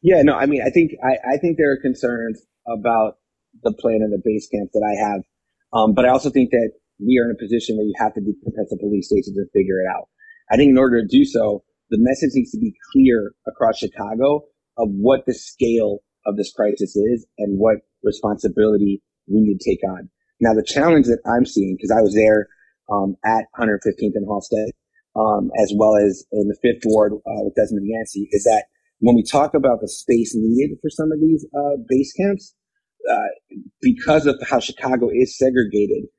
Yeah, 0.00 0.22
no, 0.22 0.34
I 0.34 0.46
mean, 0.46 0.62
I 0.62 0.70
think, 0.70 0.92
I, 1.02 1.34
I 1.34 1.36
think 1.38 1.58
there 1.58 1.72
are 1.72 1.80
concerns 1.80 2.40
about 2.68 3.18
the 3.62 3.72
plan 3.72 4.00
and 4.02 4.12
the 4.12 4.22
base 4.24 4.48
camp 4.48 4.70
that 4.72 4.84
I 4.84 5.10
have. 5.10 5.22
Um, 5.72 5.94
but 5.94 6.04
I 6.04 6.08
also 6.10 6.30
think 6.30 6.50
that 6.50 6.70
we 7.00 7.18
are 7.18 7.28
in 7.28 7.34
a 7.34 7.38
position 7.38 7.76
where 7.76 7.86
you 7.86 7.94
have 7.98 8.14
to 8.14 8.20
be 8.20 8.32
the 8.44 8.78
police 8.80 9.08
stations 9.08 9.36
to 9.36 9.44
figure 9.52 9.80
it 9.80 9.88
out. 9.90 10.08
I 10.50 10.56
think 10.56 10.70
in 10.70 10.78
order 10.78 11.00
to 11.00 11.06
do 11.06 11.24
so, 11.24 11.64
the 11.94 12.02
message 12.02 12.34
needs 12.34 12.50
to 12.50 12.58
be 12.58 12.74
clear 12.90 13.34
across 13.46 13.78
Chicago 13.78 14.42
of 14.76 14.88
what 14.90 15.26
the 15.26 15.34
scale 15.34 16.00
of 16.26 16.36
this 16.36 16.52
crisis 16.52 16.96
is 16.96 17.24
and 17.38 17.56
what 17.56 17.76
responsibility 18.02 19.00
we 19.28 19.40
need 19.40 19.58
to 19.60 19.70
take 19.70 19.78
on. 19.88 20.10
Now, 20.40 20.54
the 20.54 20.66
challenge 20.66 21.06
that 21.06 21.22
I'm 21.24 21.46
seeing, 21.46 21.76
because 21.78 21.94
I 21.94 22.02
was 22.02 22.14
there 22.14 22.48
um, 22.90 23.14
at 23.24 23.46
115th 23.54 24.18
and 24.18 24.26
Halsted, 24.26 24.74
um, 25.14 25.50
as 25.62 25.72
well 25.76 25.94
as 25.94 26.24
in 26.32 26.48
the 26.48 26.58
fifth 26.60 26.82
ward 26.84 27.12
uh, 27.14 27.46
with 27.46 27.54
Desmon 27.54 27.86
Yancy, 27.86 28.28
is 28.32 28.42
that 28.42 28.64
when 28.98 29.14
we 29.14 29.22
talk 29.22 29.54
about 29.54 29.80
the 29.80 29.88
space 29.88 30.34
needed 30.34 30.76
for 30.82 30.90
some 30.90 31.12
of 31.12 31.20
these 31.20 31.46
uh, 31.56 31.78
base 31.88 32.12
camps, 32.14 32.56
uh, 33.08 33.30
because 33.80 34.26
of 34.26 34.34
how 34.50 34.58
Chicago 34.58 35.10
is 35.12 35.38
segregated, 35.38 36.10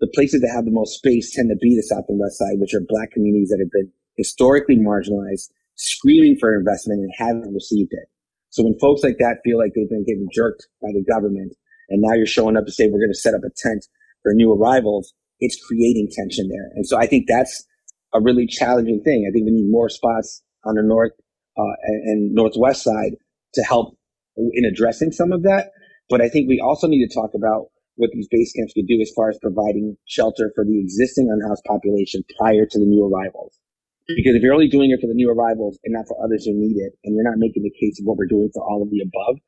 the 0.00 0.10
places 0.12 0.42
that 0.42 0.52
have 0.54 0.66
the 0.66 0.70
most 0.70 0.98
space 0.98 1.32
tend 1.34 1.48
to 1.48 1.56
be 1.56 1.74
the 1.74 1.82
South 1.82 2.04
and 2.08 2.20
West 2.20 2.36
Side, 2.36 2.60
which 2.60 2.74
are 2.74 2.84
black 2.86 3.12
communities 3.12 3.48
that 3.48 3.62
have 3.62 3.70
been 3.70 3.90
historically 4.16 4.76
marginalized, 4.76 5.50
screaming 5.76 6.36
for 6.38 6.56
investment 6.56 7.00
and 7.00 7.12
haven't 7.16 7.54
received 7.54 7.90
it. 7.92 8.08
So 8.50 8.62
when 8.62 8.78
folks 8.78 9.02
like 9.02 9.16
that 9.18 9.40
feel 9.44 9.58
like 9.58 9.72
they've 9.74 9.88
been 9.88 10.04
getting 10.04 10.28
jerked 10.32 10.66
by 10.82 10.88
the 10.92 11.04
government 11.08 11.54
and 11.88 12.02
now 12.02 12.14
you're 12.14 12.26
showing 12.26 12.56
up 12.56 12.66
to 12.66 12.72
say 12.72 12.86
we're 12.86 13.00
going 13.00 13.12
to 13.12 13.18
set 13.18 13.34
up 13.34 13.40
a 13.44 13.50
tent 13.56 13.86
for 14.22 14.32
new 14.34 14.52
arrivals, 14.52 15.12
it's 15.40 15.58
creating 15.66 16.08
tension 16.12 16.48
there. 16.48 16.70
And 16.74 16.86
so 16.86 16.98
I 16.98 17.06
think 17.06 17.26
that's 17.26 17.64
a 18.14 18.20
really 18.20 18.46
challenging 18.46 19.02
thing. 19.02 19.26
I 19.28 19.32
think 19.32 19.46
we 19.46 19.52
need 19.52 19.70
more 19.70 19.88
spots 19.88 20.42
on 20.64 20.74
the 20.74 20.82
north 20.82 21.12
uh, 21.58 21.76
and, 21.84 22.02
and 22.04 22.34
northwest 22.34 22.84
side 22.84 23.12
to 23.54 23.62
help 23.62 23.96
in 24.36 24.64
addressing 24.64 25.12
some 25.12 25.32
of 25.32 25.42
that. 25.42 25.70
But 26.08 26.20
I 26.20 26.28
think 26.28 26.48
we 26.48 26.60
also 26.60 26.86
need 26.86 27.06
to 27.06 27.14
talk 27.14 27.30
about 27.34 27.66
what 27.96 28.10
these 28.12 28.28
base 28.30 28.52
camps 28.52 28.72
could 28.74 28.86
do 28.86 29.00
as 29.00 29.12
far 29.14 29.30
as 29.30 29.38
providing 29.40 29.96
shelter 30.06 30.50
for 30.54 30.64
the 30.64 30.78
existing 30.78 31.28
unhoused 31.30 31.64
population 31.66 32.22
prior 32.38 32.66
to 32.66 32.78
the 32.78 32.86
new 32.86 33.04
arrivals. 33.04 33.58
Because 34.08 34.34
if 34.34 34.42
you're 34.42 34.54
only 34.54 34.68
doing 34.68 34.90
it 34.90 35.00
for 35.00 35.06
the 35.06 35.14
new 35.14 35.30
arrivals 35.30 35.78
and 35.84 35.94
not 35.94 36.06
for 36.08 36.18
others 36.22 36.44
who 36.44 36.52
need 36.54 36.76
it, 36.76 36.92
and 37.04 37.14
you're 37.14 37.24
not 37.24 37.38
making 37.38 37.62
the 37.62 37.70
case 37.70 38.00
of 38.00 38.06
what 38.06 38.16
we're 38.16 38.26
doing 38.26 38.50
for 38.52 38.62
all 38.62 38.82
of 38.82 38.90
the 38.90 39.00
above, 39.00 39.38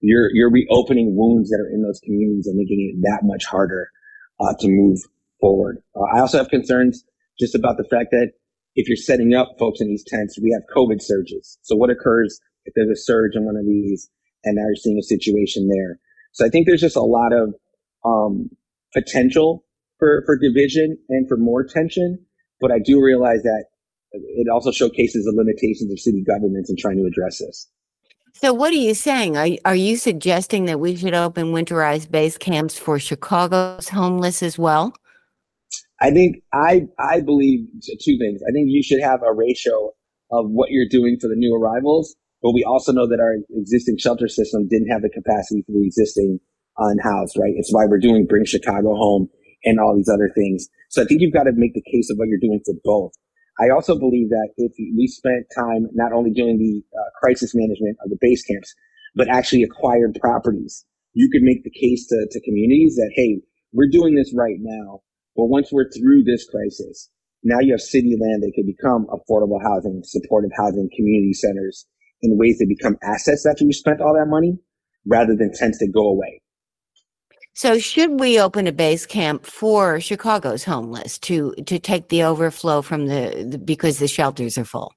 you're 0.00 0.28
you're 0.34 0.50
reopening 0.50 1.16
wounds 1.16 1.48
that 1.50 1.60
are 1.60 1.70
in 1.72 1.82
those 1.82 2.00
communities 2.04 2.46
and 2.46 2.56
making 2.56 2.92
it 2.92 3.00
that 3.02 3.20
much 3.24 3.44
harder 3.46 3.88
uh, 4.40 4.52
to 4.60 4.68
move 4.68 4.98
forward. 5.40 5.78
Uh, 5.96 6.04
I 6.14 6.20
also 6.20 6.38
have 6.38 6.48
concerns 6.48 7.04
just 7.38 7.54
about 7.54 7.76
the 7.76 7.84
fact 7.84 8.10
that 8.12 8.32
if 8.76 8.88
you're 8.88 8.96
setting 8.96 9.34
up 9.34 9.56
folks 9.58 9.80
in 9.80 9.88
these 9.88 10.04
tents, 10.06 10.38
we 10.40 10.52
have 10.52 10.62
COVID 10.76 11.00
surges. 11.00 11.58
So 11.62 11.76
what 11.76 11.90
occurs 11.90 12.40
if 12.64 12.74
there's 12.74 12.90
a 12.90 13.00
surge 13.00 13.32
in 13.34 13.44
one 13.44 13.56
of 13.56 13.64
these, 13.64 14.10
and 14.44 14.56
now 14.56 14.64
you're 14.66 14.76
seeing 14.76 14.98
a 14.98 15.02
situation 15.02 15.68
there? 15.68 15.98
So 16.32 16.44
I 16.44 16.48
think 16.48 16.66
there's 16.66 16.80
just 16.80 16.96
a 16.96 17.02
lot 17.02 17.32
of 17.32 17.54
um, 18.04 18.50
potential 18.92 19.64
for 19.98 20.22
for 20.26 20.36
division 20.38 20.98
and 21.08 21.26
for 21.28 21.36
more 21.36 21.64
tension. 21.64 22.26
But 22.60 22.70
I 22.70 22.78
do 22.78 23.02
realize 23.02 23.42
that 23.42 23.66
it 24.14 24.48
also 24.52 24.70
showcases 24.70 25.24
the 25.24 25.32
limitations 25.34 25.90
of 25.90 25.98
city 25.98 26.22
governments 26.22 26.70
in 26.70 26.76
trying 26.76 26.96
to 26.96 27.04
address 27.04 27.38
this. 27.38 27.68
So, 28.34 28.52
what 28.52 28.72
are 28.72 28.76
you 28.76 28.94
saying? 28.94 29.36
Are, 29.36 29.48
are 29.64 29.76
you 29.76 29.96
suggesting 29.96 30.64
that 30.64 30.80
we 30.80 30.96
should 30.96 31.14
open 31.14 31.52
winterized 31.52 32.10
base 32.10 32.36
camps 32.36 32.78
for 32.78 32.98
Chicago's 32.98 33.88
homeless 33.88 34.42
as 34.42 34.58
well? 34.58 34.94
I 36.00 36.10
think 36.10 36.42
I 36.52 36.86
I 36.98 37.20
believe 37.20 37.68
two 38.02 38.18
things. 38.18 38.40
I 38.42 38.52
think 38.52 38.66
you 38.68 38.82
should 38.82 39.00
have 39.00 39.20
a 39.22 39.32
ratio 39.32 39.92
of 40.32 40.50
what 40.50 40.70
you're 40.70 40.88
doing 40.88 41.16
for 41.20 41.28
the 41.28 41.36
new 41.36 41.54
arrivals, 41.54 42.16
but 42.42 42.52
we 42.52 42.64
also 42.64 42.92
know 42.92 43.06
that 43.06 43.20
our 43.20 43.36
existing 43.56 43.98
shelter 43.98 44.26
system 44.26 44.66
didn't 44.68 44.88
have 44.88 45.02
the 45.02 45.10
capacity 45.10 45.62
for 45.62 45.72
the 45.72 45.86
existing 45.86 46.40
unhoused. 46.78 47.36
Right? 47.38 47.54
It's 47.56 47.72
why 47.72 47.86
we're 47.86 48.00
doing 48.00 48.26
Bring 48.26 48.44
Chicago 48.44 48.96
Home 48.96 49.28
and 49.64 49.78
all 49.78 49.94
these 49.96 50.10
other 50.12 50.30
things. 50.34 50.68
So 50.90 51.02
I 51.02 51.04
think 51.06 51.20
you've 51.20 51.32
got 51.32 51.44
to 51.44 51.52
make 51.54 51.74
the 51.74 51.82
case 51.82 52.10
of 52.10 52.18
what 52.18 52.28
you're 52.28 52.38
doing 52.38 52.60
for 52.64 52.74
both. 52.84 53.12
I 53.60 53.70
also 53.70 53.98
believe 53.98 54.30
that 54.30 54.50
if 54.56 54.72
we 54.78 55.06
spent 55.06 55.46
time 55.56 55.86
not 55.94 56.12
only 56.12 56.30
doing 56.30 56.58
the 56.58 56.82
uh, 56.98 57.10
crisis 57.20 57.52
management 57.54 57.96
of 58.02 58.10
the 58.10 58.18
base 58.20 58.42
camps, 58.42 58.74
but 59.14 59.28
actually 59.28 59.62
acquired 59.62 60.18
properties, 60.20 60.84
you 61.12 61.30
could 61.30 61.42
make 61.42 61.62
the 61.62 61.70
case 61.70 62.06
to, 62.08 62.26
to 62.30 62.40
communities 62.42 62.96
that, 62.96 63.12
hey, 63.14 63.40
we're 63.72 63.90
doing 63.90 64.16
this 64.16 64.34
right 64.36 64.58
now. 64.58 65.00
But 65.36 65.46
once 65.46 65.70
we're 65.70 65.90
through 65.90 66.24
this 66.24 66.48
crisis, 66.50 67.10
now 67.44 67.60
you 67.60 67.72
have 67.72 67.80
city 67.80 68.16
land 68.18 68.42
that 68.42 68.52
could 68.56 68.66
become 68.66 69.06
affordable 69.06 69.62
housing, 69.62 70.02
supportive 70.04 70.50
housing, 70.56 70.88
community 70.96 71.34
centers 71.34 71.86
in 72.22 72.38
ways 72.38 72.58
that 72.58 72.68
become 72.68 72.96
assets 73.02 73.46
after 73.46 73.64
you 73.64 73.72
spent 73.72 74.00
all 74.00 74.14
that 74.14 74.26
money 74.26 74.58
rather 75.06 75.36
than 75.36 75.52
tents 75.52 75.78
that 75.78 75.92
go 75.92 76.08
away. 76.08 76.40
So 77.56 77.78
should 77.78 78.18
we 78.18 78.40
open 78.40 78.66
a 78.66 78.72
base 78.72 79.06
camp 79.06 79.46
for 79.46 80.00
Chicago's 80.00 80.64
homeless 80.64 81.18
to 81.20 81.52
to 81.66 81.78
take 81.78 82.08
the 82.08 82.24
overflow 82.24 82.82
from 82.82 83.06
the, 83.06 83.46
the 83.48 83.58
because 83.58 84.00
the 84.00 84.08
shelters 84.08 84.58
are 84.58 84.64
full? 84.64 84.92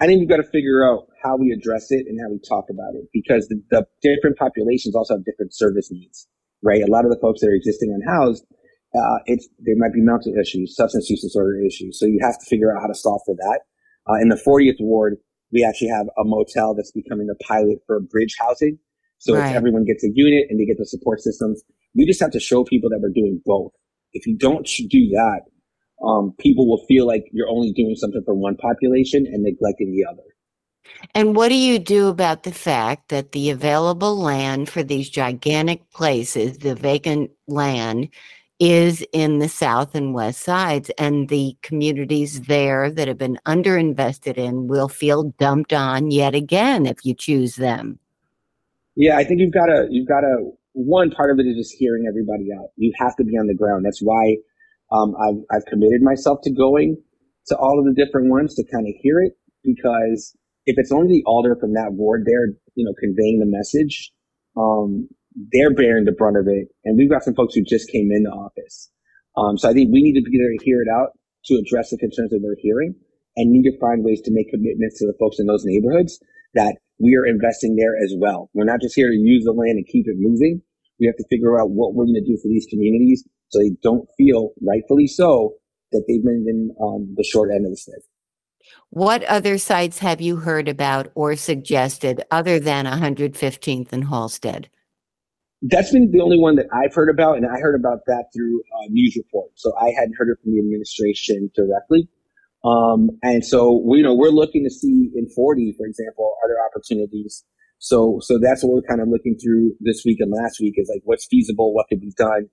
I 0.00 0.06
think 0.06 0.20
we've 0.20 0.28
got 0.28 0.38
to 0.38 0.50
figure 0.50 0.88
out 0.88 1.08
how 1.22 1.36
we 1.36 1.50
address 1.50 1.90
it 1.90 2.06
and 2.08 2.18
how 2.22 2.30
we 2.30 2.38
talk 2.48 2.64
about 2.70 2.94
it 2.94 3.08
because 3.12 3.48
the, 3.48 3.60
the 3.70 3.86
different 4.00 4.38
populations 4.38 4.94
also 4.94 5.14
have 5.14 5.24
different 5.24 5.54
service 5.54 5.90
needs, 5.90 6.26
right? 6.62 6.80
A 6.82 6.90
lot 6.90 7.04
of 7.04 7.10
the 7.10 7.18
folks 7.20 7.40
that 7.40 7.48
are 7.48 7.54
existing 7.54 7.92
unhoused, 7.92 8.46
uh, 8.94 9.18
it's 9.26 9.46
they 9.58 9.74
might 9.76 9.92
be 9.92 10.00
mental 10.00 10.32
issues, 10.40 10.74
substance 10.74 11.10
use 11.10 11.20
disorder 11.20 11.60
issues. 11.60 11.98
So 11.98 12.06
you 12.06 12.18
have 12.22 12.38
to 12.38 12.46
figure 12.46 12.74
out 12.74 12.80
how 12.80 12.86
to 12.86 12.94
solve 12.94 13.20
for 13.26 13.34
that. 13.34 13.60
Uh, 14.08 14.14
in 14.22 14.30
the 14.30 14.40
40th 14.40 14.80
ward, 14.80 15.18
we 15.52 15.64
actually 15.64 15.88
have 15.88 16.06
a 16.16 16.24
motel 16.24 16.74
that's 16.74 16.92
becoming 16.92 17.28
a 17.28 17.44
pilot 17.44 17.80
for 17.86 18.00
bridge 18.00 18.36
housing. 18.38 18.78
So 19.18 19.34
right. 19.34 19.54
everyone 19.54 19.84
gets 19.84 20.04
a 20.04 20.08
unit 20.14 20.46
and 20.48 20.58
they 20.58 20.64
get 20.64 20.78
the 20.78 20.86
support 20.86 21.20
systems. 21.20 21.62
We 21.94 22.06
just 22.06 22.20
have 22.20 22.30
to 22.32 22.40
show 22.40 22.64
people 22.64 22.88
that 22.90 23.00
we're 23.02 23.12
doing 23.12 23.40
both. 23.44 23.72
If 24.12 24.26
you 24.26 24.36
don't 24.36 24.66
do 24.88 25.08
that, 25.10 25.40
um, 26.06 26.34
people 26.38 26.68
will 26.68 26.84
feel 26.86 27.06
like 27.06 27.24
you're 27.32 27.48
only 27.48 27.72
doing 27.72 27.94
something 27.96 28.22
for 28.24 28.34
one 28.34 28.56
population 28.56 29.26
and 29.26 29.42
neglecting 29.42 29.92
the 29.92 30.04
other. 30.10 30.22
And 31.14 31.36
what 31.36 31.48
do 31.48 31.54
you 31.54 31.78
do 31.78 32.08
about 32.08 32.44
the 32.44 32.52
fact 32.52 33.08
that 33.08 33.32
the 33.32 33.50
available 33.50 34.16
land 34.16 34.68
for 34.68 34.82
these 34.82 35.10
gigantic 35.10 35.90
places, 35.90 36.58
the 36.58 36.74
vacant 36.74 37.30
land, 37.46 38.08
is 38.58 39.04
in 39.12 39.38
the 39.38 39.48
south 39.48 39.94
and 39.94 40.14
west 40.14 40.40
sides, 40.40 40.90
and 40.98 41.28
the 41.28 41.56
communities 41.62 42.42
there 42.42 42.90
that 42.90 43.06
have 43.06 43.18
been 43.18 43.38
underinvested 43.46 44.36
in 44.36 44.66
will 44.66 44.88
feel 44.88 45.24
dumped 45.38 45.72
on 45.72 46.10
yet 46.10 46.34
again 46.34 46.86
if 46.86 47.04
you 47.04 47.14
choose 47.14 47.56
them? 47.56 47.98
Yeah, 48.98 49.16
I 49.16 49.22
think 49.22 49.38
you've 49.38 49.54
got 49.54 49.66
to 49.66 49.86
you've 49.88 50.08
got 50.08 50.26
to 50.26 50.50
one 50.72 51.10
part 51.10 51.30
of 51.30 51.38
it 51.38 51.46
is 51.46 51.54
just 51.56 51.78
hearing 51.78 52.06
everybody 52.10 52.50
out. 52.50 52.74
You 52.74 52.92
have 52.98 53.14
to 53.16 53.24
be 53.24 53.38
on 53.38 53.46
the 53.46 53.54
ground. 53.54 53.86
That's 53.86 54.02
why 54.02 54.42
um, 54.90 55.14
I've 55.22 55.38
I've 55.54 55.66
committed 55.70 56.02
myself 56.02 56.40
to 56.42 56.50
going 56.50 56.98
to 57.46 57.56
all 57.56 57.78
of 57.78 57.86
the 57.86 57.94
different 57.94 58.28
ones 58.28 58.56
to 58.56 58.64
kind 58.66 58.90
of 58.90 58.94
hear 58.98 59.22
it 59.22 59.38
because 59.62 60.36
if 60.66 60.74
it's 60.78 60.90
only 60.90 61.22
the 61.22 61.22
alder 61.26 61.54
from 61.54 61.74
that 61.74 61.94
ward 61.94 62.24
there, 62.26 62.58
you 62.74 62.84
know, 62.84 62.92
conveying 62.98 63.38
the 63.38 63.46
message, 63.46 64.10
um, 64.58 65.08
they're 65.54 65.72
bearing 65.72 66.04
the 66.04 66.12
brunt 66.18 66.36
of 66.36 66.48
it. 66.48 66.66
And 66.84 66.98
we've 66.98 67.08
got 67.08 67.22
some 67.22 67.38
folks 67.38 67.54
who 67.54 67.62
just 67.62 67.88
came 67.92 68.10
into 68.10 68.30
office. 68.30 68.90
Um, 69.36 69.56
so 69.56 69.70
I 69.70 69.72
think 69.74 69.92
we 69.92 70.02
need 70.02 70.18
to 70.18 70.28
be 70.28 70.36
there 70.36 70.50
to 70.50 70.64
hear 70.64 70.82
it 70.82 70.90
out 70.90 71.14
to 71.46 71.54
address 71.54 71.90
the 71.90 71.98
concerns 71.98 72.30
that 72.30 72.42
we're 72.42 72.58
hearing 72.58 72.96
and 73.36 73.52
need 73.52 73.70
to 73.70 73.78
find 73.78 74.02
ways 74.02 74.20
to 74.22 74.34
make 74.34 74.50
commitments 74.50 74.98
to 74.98 75.06
the 75.06 75.14
folks 75.20 75.38
in 75.38 75.46
those 75.46 75.62
neighborhoods 75.64 76.18
that 76.54 76.76
we 76.98 77.16
are 77.16 77.26
investing 77.26 77.76
there 77.76 77.96
as 78.02 78.14
well. 78.18 78.50
We're 78.54 78.64
not 78.64 78.80
just 78.80 78.94
here 78.94 79.10
to 79.10 79.16
use 79.16 79.44
the 79.44 79.52
land 79.52 79.76
and 79.76 79.86
keep 79.86 80.06
it 80.08 80.16
moving. 80.18 80.62
We 80.98 81.06
have 81.06 81.16
to 81.16 81.24
figure 81.30 81.60
out 81.60 81.70
what 81.70 81.94
we're 81.94 82.06
going 82.06 82.22
to 82.24 82.32
do 82.32 82.38
for 82.42 82.48
these 82.48 82.66
communities 82.68 83.24
so 83.48 83.60
they 83.60 83.70
don't 83.82 84.08
feel, 84.16 84.50
rightfully 84.60 85.06
so, 85.06 85.54
that 85.92 86.04
they've 86.08 86.22
been 86.22 86.44
in 86.48 86.74
um, 86.82 87.14
the 87.16 87.24
short 87.24 87.50
end 87.50 87.64
of 87.64 87.72
the 87.72 87.76
stick. 87.76 88.02
What 88.90 89.22
other 89.24 89.58
sites 89.58 89.98
have 89.98 90.20
you 90.20 90.36
heard 90.36 90.68
about 90.68 91.10
or 91.14 91.36
suggested 91.36 92.22
other 92.30 92.58
than 92.58 92.84
115th 92.84 93.92
and 93.92 94.04
Halsted? 94.04 94.66
That's 95.62 95.92
been 95.92 96.10
the 96.12 96.20
only 96.20 96.38
one 96.38 96.56
that 96.56 96.66
I've 96.72 96.94
heard 96.94 97.10
about, 97.10 97.36
and 97.36 97.46
I 97.46 97.58
heard 97.60 97.74
about 97.74 98.00
that 98.06 98.26
through 98.34 98.60
uh, 98.60 98.86
news 98.90 99.16
reports. 99.16 99.62
So 99.62 99.72
I 99.76 99.90
hadn't 99.98 100.14
heard 100.16 100.28
it 100.28 100.38
from 100.42 100.52
the 100.52 100.60
administration 100.60 101.50
directly. 101.54 102.08
Um, 102.64 103.10
and 103.22 103.44
so, 103.44 103.82
you 103.94 104.02
know, 104.02 104.14
we're 104.14 104.30
looking 104.30 104.64
to 104.64 104.70
see 104.70 105.10
in 105.14 105.28
40, 105.34 105.74
for 105.78 105.86
example, 105.86 106.34
are 106.42 106.48
there 106.48 106.58
opportunities? 106.66 107.44
So, 107.78 108.18
so 108.20 108.38
that's 108.42 108.64
what 108.64 108.74
we're 108.74 108.88
kind 108.88 109.00
of 109.00 109.08
looking 109.08 109.36
through 109.38 109.74
this 109.80 110.02
week 110.04 110.18
and 110.20 110.32
last 110.32 110.58
week 110.60 110.74
is 110.76 110.90
like 110.92 111.02
what's 111.04 111.26
feasible, 111.26 111.72
what 111.72 111.86
could 111.88 112.00
be 112.00 112.12
done. 112.16 112.48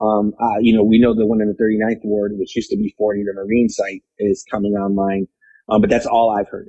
Um, 0.00 0.34
uh, 0.38 0.58
you 0.60 0.76
know, 0.76 0.84
we 0.84 0.98
know 0.98 1.14
the 1.14 1.26
one 1.26 1.40
in 1.40 1.48
the 1.48 1.54
39th 1.54 2.04
ward, 2.04 2.32
which 2.34 2.54
used 2.54 2.68
to 2.70 2.76
be 2.76 2.94
40, 2.98 3.24
the 3.24 3.32
Marine 3.32 3.68
site 3.70 4.02
is 4.18 4.44
coming 4.50 4.72
online. 4.72 5.26
Um, 5.68 5.80
but 5.80 5.88
that's 5.88 6.06
all 6.06 6.36
I've 6.38 6.48
heard. 6.48 6.68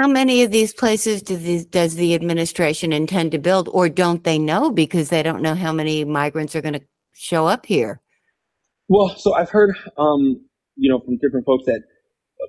How 0.00 0.08
many 0.08 0.42
of 0.42 0.50
these 0.50 0.74
places 0.74 1.22
do 1.22 1.36
these, 1.36 1.64
does 1.64 1.94
the 1.94 2.14
administration 2.14 2.92
intend 2.92 3.32
to 3.32 3.38
build, 3.38 3.68
or 3.72 3.88
don't 3.88 4.22
they 4.22 4.38
know 4.38 4.70
because 4.70 5.08
they 5.08 5.22
don't 5.22 5.40
know 5.40 5.54
how 5.54 5.72
many 5.72 6.04
migrants 6.04 6.54
are 6.54 6.60
going 6.60 6.74
to 6.74 6.82
show 7.14 7.46
up 7.46 7.64
here? 7.64 8.02
Well, 8.88 9.14
so 9.16 9.34
I've 9.34 9.48
heard, 9.48 9.76
um, 9.96 10.44
you 10.78 10.88
know, 10.90 11.00
from 11.00 11.18
different 11.18 11.44
folks 11.44 11.64
that 11.66 11.82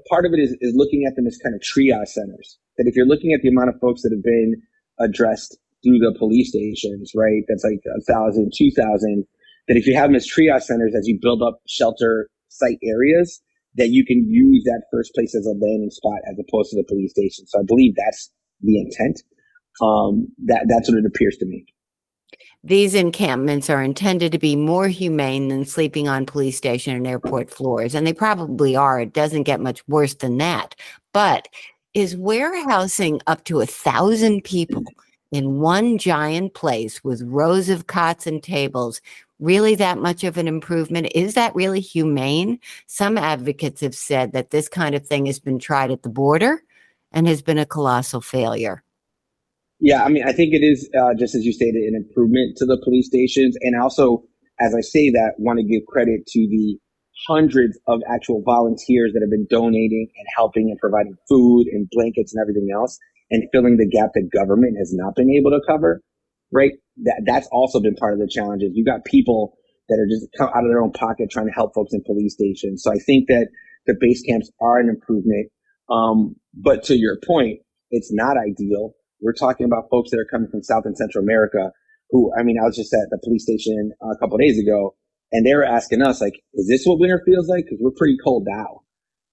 part 0.07 0.25
of 0.25 0.33
it 0.33 0.39
is, 0.39 0.55
is 0.61 0.73
looking 0.75 1.05
at 1.05 1.15
them 1.15 1.27
as 1.27 1.37
kind 1.43 1.55
of 1.55 1.61
triage 1.61 2.13
centers. 2.13 2.57
That 2.77 2.87
if 2.87 2.95
you're 2.95 3.07
looking 3.07 3.33
at 3.33 3.41
the 3.41 3.49
amount 3.49 3.69
of 3.69 3.75
folks 3.81 4.03
that 4.03 4.13
have 4.13 4.23
been 4.23 4.55
addressed 4.99 5.57
through 5.83 5.99
the 5.99 6.15
police 6.17 6.49
stations, 6.49 7.11
right, 7.15 7.43
that's 7.47 7.63
like 7.63 7.81
a 7.83 8.01
thousand, 8.05 8.53
two 8.55 8.71
thousand. 8.71 9.25
That 9.67 9.77
if 9.77 9.85
you 9.85 9.95
have 9.95 10.09
them 10.09 10.15
as 10.15 10.27
triage 10.29 10.63
centers, 10.63 10.93
as 10.97 11.07
you 11.07 11.19
build 11.21 11.41
up 11.41 11.59
shelter 11.67 12.29
site 12.47 12.79
areas, 12.83 13.41
that 13.75 13.89
you 13.89 14.05
can 14.05 14.25
use 14.27 14.63
that 14.65 14.83
first 14.91 15.13
place 15.13 15.35
as 15.35 15.45
a 15.45 15.51
landing 15.51 15.91
spot 15.91 16.19
as 16.29 16.37
opposed 16.39 16.71
to 16.71 16.77
the 16.77 16.85
police 16.87 17.11
station. 17.11 17.45
So 17.47 17.59
I 17.59 17.63
believe 17.65 17.93
that's 17.95 18.31
the 18.61 18.79
intent. 18.79 19.21
Um, 19.81 20.27
that 20.45 20.65
that's 20.67 20.89
what 20.89 20.97
it 20.97 21.05
appears 21.05 21.37
to 21.37 21.45
me. 21.45 21.65
These 22.63 22.93
encampments 22.93 23.69
are 23.69 23.81
intended 23.81 24.33
to 24.33 24.39
be 24.39 24.55
more 24.55 24.89
humane 24.89 25.47
than 25.47 25.65
sleeping 25.65 26.09
on 26.09 26.25
police 26.25 26.57
station 26.57 26.93
and 26.93 27.07
airport 27.07 27.49
floors, 27.49 27.95
and 27.95 28.05
they 28.05 28.13
probably 28.13 28.75
are. 28.75 28.99
It 28.99 29.13
doesn't 29.13 29.43
get 29.43 29.61
much 29.61 29.87
worse 29.87 30.13
than 30.13 30.37
that. 30.39 30.75
But 31.13 31.47
is 31.93 32.17
warehousing 32.17 33.21
up 33.27 33.45
to 33.45 33.61
a 33.61 33.65
thousand 33.65 34.43
people 34.43 34.83
in 35.31 35.59
one 35.59 35.97
giant 35.97 36.53
place 36.53 37.03
with 37.03 37.21
rows 37.23 37.69
of 37.69 37.87
cots 37.87 38.27
and 38.27 38.43
tables 38.43 39.01
really 39.39 39.73
that 39.75 39.97
much 39.97 40.23
of 40.25 40.37
an 40.37 40.47
improvement? 40.47 41.07
Is 41.15 41.33
that 41.35 41.55
really 41.55 41.79
humane? 41.79 42.59
Some 42.87 43.17
advocates 43.17 43.81
have 43.81 43.95
said 43.95 44.33
that 44.33 44.49
this 44.49 44.67
kind 44.67 44.95
of 44.95 45.07
thing 45.07 45.25
has 45.27 45.39
been 45.39 45.59
tried 45.59 45.91
at 45.91 46.03
the 46.03 46.09
border 46.09 46.61
and 47.11 47.27
has 47.27 47.41
been 47.41 47.57
a 47.57 47.65
colossal 47.65 48.21
failure. 48.21 48.83
Yeah, 49.79 50.03
I 50.03 50.09
mean, 50.09 50.23
I 50.25 50.33
think 50.33 50.53
it 50.53 50.63
is, 50.63 50.89
uh, 50.99 51.13
just 51.17 51.35
as 51.35 51.45
you 51.45 51.53
stated, 51.53 51.83
an 51.83 51.95
improvement 51.95 52.57
to 52.57 52.65
the 52.65 52.79
police 52.83 53.07
stations. 53.07 53.55
And 53.61 53.79
also, 53.81 54.23
as 54.59 54.75
I 54.75 54.81
say 54.81 55.09
that, 55.11 55.33
want 55.37 55.59
to 55.59 55.65
give 55.65 55.85
credit 55.87 56.25
to 56.27 56.39
the 56.39 56.77
hundreds 57.27 57.79
of 57.87 58.01
actual 58.09 58.41
volunteers 58.45 59.11
that 59.13 59.21
have 59.21 59.29
been 59.29 59.47
donating 59.49 60.07
and 60.17 60.27
helping 60.35 60.69
and 60.69 60.79
providing 60.79 61.15
food 61.29 61.67
and 61.67 61.87
blankets 61.91 62.33
and 62.33 62.41
everything 62.41 62.69
else 62.73 62.97
and 63.31 63.43
filling 63.53 63.77
the 63.77 63.87
gap 63.87 64.11
that 64.15 64.29
government 64.33 64.75
has 64.77 64.93
not 64.93 65.15
been 65.15 65.29
able 65.31 65.51
to 65.51 65.61
cover 65.67 66.01
right? 66.51 66.73
That 67.03 67.23
that's 67.25 67.47
also 67.51 67.79
been 67.79 67.95
part 67.95 68.13
of 68.13 68.19
the 68.19 68.27
challenges. 68.27 68.71
You've 68.73 68.87
got 68.87 69.05
people 69.05 69.53
that 69.89 69.99
are 69.99 70.07
just 70.07 70.27
out 70.41 70.63
of 70.63 70.69
their 70.69 70.81
own 70.81 70.91
pocket 70.91 71.29
trying 71.31 71.47
to 71.47 71.53
help 71.53 71.73
folks 71.73 71.93
in 71.93 72.03
police 72.05 72.33
stations. 72.33 72.83
So 72.83 72.91
I 72.91 72.97
think 72.97 73.27
that 73.27 73.47
the 73.87 73.95
base 73.99 74.21
camps 74.21 74.51
are 74.61 74.79
an 74.79 74.89
improvement. 74.89 75.49
Um, 75.89 76.35
but 76.53 76.83
to 76.85 76.95
your 76.95 77.17
point, 77.25 77.59
it's 77.91 78.13
not 78.13 78.37
ideal. 78.37 78.93
We're 79.21 79.33
talking 79.33 79.65
about 79.65 79.89
folks 79.89 80.11
that 80.11 80.19
are 80.19 80.27
coming 80.29 80.49
from 80.49 80.63
South 80.63 80.83
and 80.85 80.97
Central 80.97 81.23
America 81.23 81.71
who, 82.09 82.31
I 82.37 82.43
mean, 82.43 82.57
I 82.61 82.65
was 82.65 82.75
just 82.75 82.93
at 82.93 83.09
the 83.11 83.19
police 83.23 83.43
station 83.43 83.91
a 84.01 84.17
couple 84.17 84.37
days 84.37 84.59
ago 84.59 84.95
and 85.31 85.45
they 85.45 85.53
were 85.53 85.65
asking 85.65 86.01
us, 86.01 86.21
like, 86.21 86.41
is 86.55 86.67
this 86.67 86.85
what 86.85 86.99
winter 86.99 87.21
feels 87.25 87.47
like? 87.47 87.65
Cause 87.69 87.77
we're 87.79 87.91
pretty 87.95 88.17
cold 88.23 88.45
now. 88.47 88.81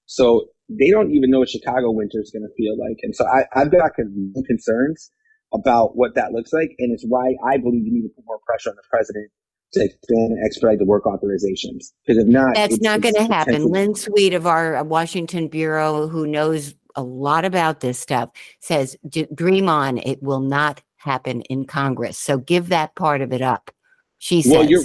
So 0.04 0.48
they 0.68 0.90
don't 0.90 1.10
even 1.12 1.30
know 1.30 1.40
what 1.40 1.48
Chicago 1.48 1.90
winter 1.90 2.20
is 2.20 2.30
going 2.30 2.42
to 2.42 2.54
feel 2.56 2.76
like. 2.78 2.98
And 3.02 3.14
so 3.14 3.24
I, 3.26 3.44
I've 3.54 3.70
got 3.70 3.92
concerns 3.94 5.10
about 5.54 5.96
what 5.96 6.14
that 6.16 6.32
looks 6.32 6.52
like. 6.52 6.70
And 6.78 6.92
it's 6.92 7.04
why 7.06 7.34
I 7.46 7.56
believe 7.56 7.86
you 7.86 7.92
need 7.92 8.02
to 8.02 8.14
put 8.14 8.24
more 8.26 8.40
pressure 8.44 8.70
on 8.70 8.76
the 8.76 8.82
president 8.90 9.30
to 9.72 9.84
expand 9.84 10.32
and 10.32 10.44
expedite 10.44 10.78
the 10.78 10.84
work 10.84 11.04
authorizations. 11.04 11.92
Because 12.04 12.22
if 12.22 12.28
not, 12.28 12.54
that's 12.54 12.80
not 12.80 13.00
going 13.00 13.14
to 13.14 13.24
happen. 13.24 13.66
Lynn 13.66 13.94
Sweet 13.94 14.34
of 14.34 14.46
our 14.46 14.82
Washington 14.84 15.48
Bureau, 15.48 16.08
who 16.08 16.26
knows 16.26 16.74
a 16.96 17.02
lot 17.02 17.44
about 17.44 17.80
this 17.80 17.98
stuff, 17.98 18.30
says, 18.60 18.96
dream 19.34 19.68
on. 19.68 19.98
It 19.98 20.22
will 20.22 20.40
not 20.40 20.82
happen 20.96 21.42
in 21.42 21.66
Congress. 21.66 22.18
So 22.18 22.38
give 22.38 22.68
that 22.70 22.94
part 22.96 23.20
of 23.20 23.32
it 23.32 23.42
up. 23.42 23.70
She 24.18 24.42
says. 24.42 24.52
Well, 24.52 24.64
you're, 24.64 24.82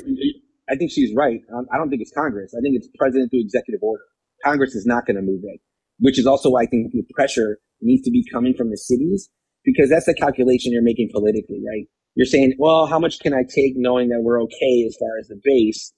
I 0.70 0.76
think 0.76 0.92
she's 0.92 1.16
right. 1.16 1.40
Um, 1.54 1.66
I 1.74 1.78
don't 1.78 1.90
think 1.90 2.02
it's 2.02 2.14
Congress. 2.14 2.54
I 2.58 2.62
think 2.62 2.76
it's 2.76 2.88
president 2.98 3.32
through 3.32 3.42
executive 3.42 3.82
order. 3.82 4.04
Congress 4.44 4.76
is 4.76 4.86
not 4.86 5.06
going 5.06 5.16
to 5.16 5.22
move 5.22 5.42
it, 5.44 5.60
which 6.00 6.20
is 6.20 6.26
also 6.26 6.50
why 6.50 6.64
I 6.64 6.66
think 6.66 6.92
the 6.92 7.04
pressure 7.14 7.60
needs 7.82 8.04
to 8.04 8.12
be 8.12 8.24
coming 8.32 8.54
from 8.54 8.70
the 8.70 8.78
cities 8.78 9.30
because 9.64 9.90
that's 9.90 10.06
the 10.06 10.14
calculation 10.14 10.72
you're 10.72 10.84
making 10.84 11.10
politically, 11.14 11.62
right? 11.68 11.88
You're 12.16 12.26
saying, 12.26 12.56
well, 12.58 12.88
how 12.88 13.00
much 13.00 13.20
can 13.20 13.34
I 13.34 13.44
take 13.44 13.74
knowing 13.76 14.10
that 14.10 14.22
we're 14.22 14.42
okay 14.44 14.86
as 14.88 14.98
far 15.00 15.10
as 15.20 15.28
the 15.28 15.40
base? 15.44 15.94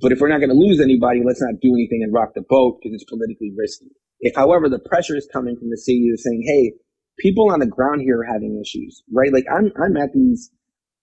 But 0.00 0.10
if 0.10 0.20
we're 0.20 0.28
not 0.28 0.38
going 0.38 0.50
to 0.50 0.56
lose 0.56 0.80
anybody, 0.80 1.22
let's 1.24 1.40
not 1.40 1.60
do 1.60 1.72
anything 1.74 2.02
and 2.02 2.12
rock 2.12 2.30
the 2.34 2.42
boat 2.48 2.78
because 2.82 2.94
it's 2.94 3.08
politically 3.08 3.52
risky. 3.56 3.90
If, 4.22 4.36
however, 4.36 4.70
the 4.70 4.80
pressure 4.80 5.16
is 5.16 5.28
coming 5.32 5.56
from 5.58 5.70
the 5.70 5.78
city 5.78 6.10
saying, 6.16 6.44
hey, 6.46 6.74
people 7.20 7.52
on 7.52 7.60
the 7.60 7.66
ground 7.66 8.02
here 8.02 8.20
are 8.20 8.32
having 8.32 8.60
issues, 8.64 9.02
right? 9.12 9.32
Like 9.32 9.46
I'm, 9.52 9.72
I'm 9.82 9.98
at 9.98 10.14
these 10.14 10.50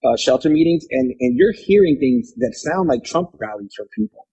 uh, 0.05 0.17
shelter 0.17 0.49
meetings 0.49 0.85
and, 0.91 1.13
and 1.19 1.37
you're 1.37 1.53
hearing 1.53 1.97
things 1.99 2.33
that 2.37 2.55
sound 2.55 2.89
like 2.89 3.05
Trump 3.05 3.31
rallies 3.39 3.73
from 3.77 3.87
people. 3.95 4.27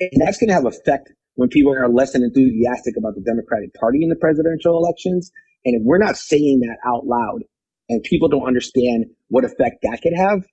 And 0.00 0.22
that's 0.22 0.38
going 0.38 0.48
to 0.48 0.54
have 0.54 0.66
effect 0.66 1.12
when 1.36 1.50
people 1.50 1.74
are 1.74 1.88
less 1.88 2.12
than 2.12 2.24
enthusiastic 2.24 2.94
about 2.98 3.14
the 3.16 3.22
Democratic 3.22 3.74
Party 3.74 4.00
in 4.02 4.10
the 4.10 4.16
presidential 4.16 4.78
elections 4.78 5.32
and 5.64 5.76
if 5.76 5.82
we're 5.84 5.98
not 5.98 6.16
saying 6.16 6.60
that 6.62 6.78
out 6.88 7.06
loud 7.06 7.42
and 7.88 8.02
people 8.02 8.28
don't 8.28 8.46
understand 8.46 9.06
what 9.28 9.44
effect 9.44 9.82
that 9.82 10.00
could 10.02 10.14
have, 10.16 10.44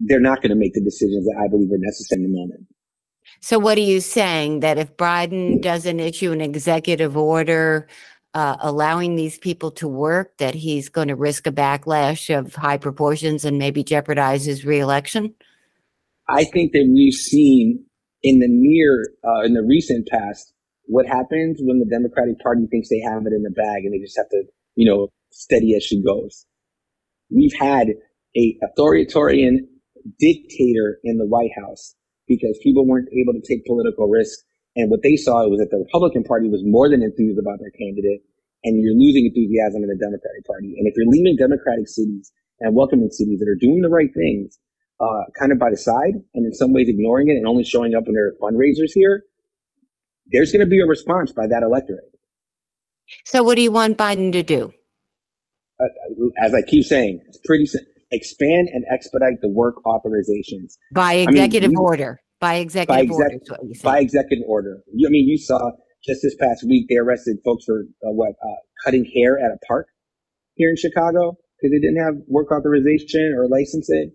they're 0.00 0.20
not 0.20 0.42
going 0.42 0.50
to 0.50 0.56
make 0.56 0.74
the 0.74 0.84
decisions 0.84 1.26
that 1.26 1.40
I 1.42 1.48
believe 1.50 1.70
are 1.72 1.78
necessary 1.78 2.24
in 2.24 2.32
the 2.32 2.38
moment. 2.38 2.66
So, 3.40 3.58
what 3.58 3.78
are 3.78 3.82
you 3.82 4.00
saying? 4.00 4.60
That 4.60 4.78
if 4.78 4.96
Biden 4.96 5.60
doesn't 5.60 6.00
issue 6.00 6.32
an 6.32 6.40
executive 6.40 7.16
order 7.16 7.88
uh, 8.34 8.56
allowing 8.60 9.16
these 9.16 9.38
people 9.38 9.70
to 9.72 9.88
work, 9.88 10.36
that 10.38 10.54
he's 10.54 10.88
going 10.88 11.08
to 11.08 11.16
risk 11.16 11.46
a 11.46 11.52
backlash 11.52 12.36
of 12.36 12.54
high 12.54 12.76
proportions 12.76 13.44
and 13.44 13.58
maybe 13.58 13.82
jeopardize 13.82 14.44
his 14.44 14.64
reelection? 14.64 15.34
I 16.28 16.44
think 16.44 16.72
that 16.72 16.90
we've 16.92 17.14
seen 17.14 17.84
in 18.22 18.40
the 18.40 18.48
near, 18.48 19.04
uh, 19.24 19.42
in 19.44 19.54
the 19.54 19.62
recent 19.62 20.08
past, 20.08 20.52
what 20.86 21.06
happens 21.06 21.58
when 21.60 21.78
the 21.78 21.86
Democratic 21.86 22.38
Party 22.40 22.66
thinks 22.70 22.88
they 22.88 23.00
have 23.00 23.22
it 23.26 23.32
in 23.32 23.42
the 23.42 23.50
bag 23.50 23.84
and 23.84 23.94
they 23.94 24.04
just 24.04 24.16
have 24.16 24.28
to, 24.30 24.44
you 24.74 24.88
know, 24.88 25.08
steady 25.30 25.74
as 25.76 25.82
she 25.82 26.02
goes. 26.02 26.46
We've 27.30 27.54
had 27.58 27.88
a 28.36 28.58
authoritarian 28.62 29.68
dictator 30.18 30.98
in 31.02 31.18
the 31.18 31.26
White 31.26 31.50
House 31.56 31.94
because 32.28 32.58
people 32.62 32.86
weren't 32.86 33.08
able 33.12 33.32
to 33.32 33.42
take 33.42 33.64
political 33.64 34.08
risks. 34.08 34.42
And 34.76 34.90
what 34.90 35.02
they 35.02 35.16
saw 35.16 35.48
was 35.48 35.58
that 35.60 35.70
the 35.70 35.78
Republican 35.78 36.24
Party 36.24 36.48
was 36.48 36.62
more 36.64 36.88
than 36.88 37.02
enthused 37.02 37.38
about 37.38 37.58
their 37.60 37.70
candidate, 37.70 38.20
and 38.64 38.82
you're 38.82 38.94
losing 38.94 39.26
enthusiasm 39.26 39.82
in 39.82 39.88
the 39.88 39.96
Democratic 39.96 40.44
Party. 40.44 40.74
And 40.76 40.86
if 40.86 40.94
you're 40.96 41.08
leaving 41.08 41.36
Democratic 41.36 41.88
cities 41.88 42.32
and 42.60 42.74
welcoming 42.74 43.10
cities 43.10 43.40
that 43.40 43.48
are 43.48 43.58
doing 43.58 43.80
the 43.80 43.88
right 43.88 44.12
things, 44.12 44.58
uh, 45.00 45.24
kind 45.38 45.52
of 45.52 45.58
by 45.58 45.70
the 45.70 45.76
side, 45.76 46.14
and 46.34 46.46
in 46.46 46.52
some 46.52 46.72
ways 46.72 46.88
ignoring 46.88 47.28
it 47.28 47.36
and 47.36 47.46
only 47.46 47.64
showing 47.64 47.94
up 47.94 48.04
when 48.04 48.14
there 48.14 48.28
are 48.28 48.36
fundraisers 48.40 48.92
here, 48.94 49.24
there's 50.32 50.52
going 50.52 50.60
to 50.64 50.68
be 50.68 50.80
a 50.80 50.86
response 50.86 51.32
by 51.32 51.46
that 51.46 51.62
electorate. 51.62 52.10
So, 53.24 53.42
what 53.42 53.56
do 53.56 53.62
you 53.62 53.70
want 53.70 53.96
Biden 53.98 54.32
to 54.32 54.42
do? 54.42 54.72
Uh, 55.78 55.86
as 56.38 56.54
I 56.54 56.62
keep 56.62 56.84
saying, 56.84 57.20
it's 57.28 57.38
pretty 57.44 57.66
expand 58.12 58.68
and 58.72 58.84
expedite 58.92 59.40
the 59.42 59.48
work 59.48 59.76
authorizations 59.84 60.76
by 60.92 61.14
executive 61.14 61.68
I 61.68 61.70
mean, 61.70 61.78
order. 61.78 62.20
By 62.40 62.54
executive 62.56 62.94
by 62.94 63.00
exec- 63.00 63.50
order. 63.50 63.72
By 63.82 63.98
executive 64.00 64.44
order. 64.46 64.82
I 64.88 65.10
mean, 65.10 65.28
you 65.28 65.38
saw 65.38 65.58
just 66.06 66.20
this 66.22 66.36
past 66.36 66.64
week 66.66 66.86
they 66.88 66.96
arrested 66.96 67.38
folks 67.44 67.64
for 67.64 67.80
uh, 67.80 68.12
what 68.12 68.30
uh, 68.30 68.60
cutting 68.84 69.04
hair 69.14 69.38
at 69.38 69.50
a 69.52 69.58
park 69.66 69.88
here 70.54 70.70
in 70.70 70.76
Chicago. 70.76 71.36
because 71.58 71.72
they 71.72 71.80
didn't 71.80 72.02
have 72.02 72.14
work 72.28 72.52
authorization 72.52 73.34
or 73.36 73.48
licensing. 73.48 74.12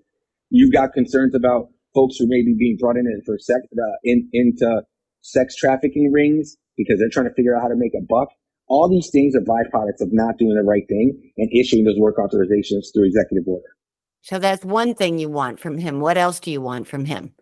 You've 0.49 0.71
got 0.71 0.93
concerns 0.93 1.33
about 1.35 1.69
folks 1.93 2.17
who 2.17 2.27
may 2.27 2.43
be 2.43 2.55
being 2.57 2.77
brought 2.79 2.97
in 2.97 3.05
for 3.25 3.37
sex, 3.39 3.59
uh, 3.73 3.97
in, 4.03 4.29
into 4.33 4.83
sex 5.21 5.55
trafficking 5.55 6.11
rings 6.11 6.57
because 6.77 6.99
they're 6.99 7.09
trying 7.11 7.27
to 7.27 7.33
figure 7.35 7.55
out 7.55 7.63
how 7.63 7.67
to 7.67 7.75
make 7.75 7.93
a 7.95 8.05
buck. 8.07 8.29
All 8.67 8.89
these 8.89 9.09
things 9.11 9.35
are 9.35 9.41
byproducts 9.41 10.01
of 10.01 10.09
not 10.11 10.37
doing 10.37 10.55
the 10.55 10.63
right 10.63 10.87
thing 10.87 11.31
and 11.37 11.49
issuing 11.51 11.83
those 11.83 11.97
work 11.97 12.15
authorizations 12.17 12.87
through 12.93 13.05
executive 13.05 13.47
order. 13.47 13.75
So 14.21 14.39
that's 14.39 14.63
one 14.63 14.93
thing 14.93 15.17
you 15.19 15.29
want 15.29 15.59
from 15.59 15.77
him. 15.77 15.99
What 15.99 16.17
else 16.17 16.39
do 16.39 16.51
you 16.51 16.61
want 16.61 16.87
from 16.87 17.05
him? 17.05 17.33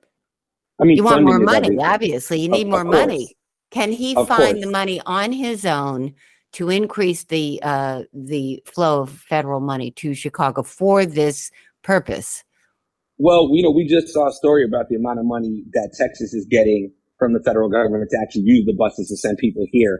I 0.81 0.85
mean, 0.85 0.97
You 0.97 1.03
want 1.03 1.23
more 1.23 1.39
money, 1.39 1.77
obviously. 1.79 2.39
You 2.39 2.49
need 2.49 2.67
of 2.67 2.69
more 2.71 2.83
course. 2.83 2.95
money. 2.95 3.35
Can 3.71 3.91
he 3.91 4.15
Of 4.15 4.27
find 4.27 4.53
course. 4.53 4.63
the 4.65 4.71
money 4.71 5.01
on 5.05 5.31
his 5.31 5.65
own 5.65 6.13
to 6.53 6.69
increase 6.69 7.25
the 7.25 7.59
uh, 7.61 8.03
the 8.13 8.63
flow 8.65 9.01
of 9.01 9.09
federal 9.11 9.59
money 9.59 9.91
to 9.91 10.13
Chicago 10.13 10.63
for 10.63 11.05
this 11.05 11.51
purpose? 11.83 12.43
Well, 13.17 13.49
you 13.51 13.61
know, 13.61 13.71
we 13.71 13.85
just 13.85 14.07
saw 14.13 14.29
a 14.29 14.31
story 14.31 14.63
about 14.65 14.87
the 14.89 14.95
amount 14.95 15.19
of 15.19 15.25
money 15.25 15.63
that 15.73 15.93
Texas 15.97 16.33
is 16.33 16.47
getting 16.49 16.91
from 17.19 17.33
the 17.33 17.41
federal 17.43 17.69
government 17.69 18.09
to 18.11 18.17
actually 18.21 18.43
use 18.43 18.65
the 18.65 18.73
buses 18.73 19.09
to 19.09 19.17
send 19.17 19.37
people 19.37 19.65
here. 19.71 19.99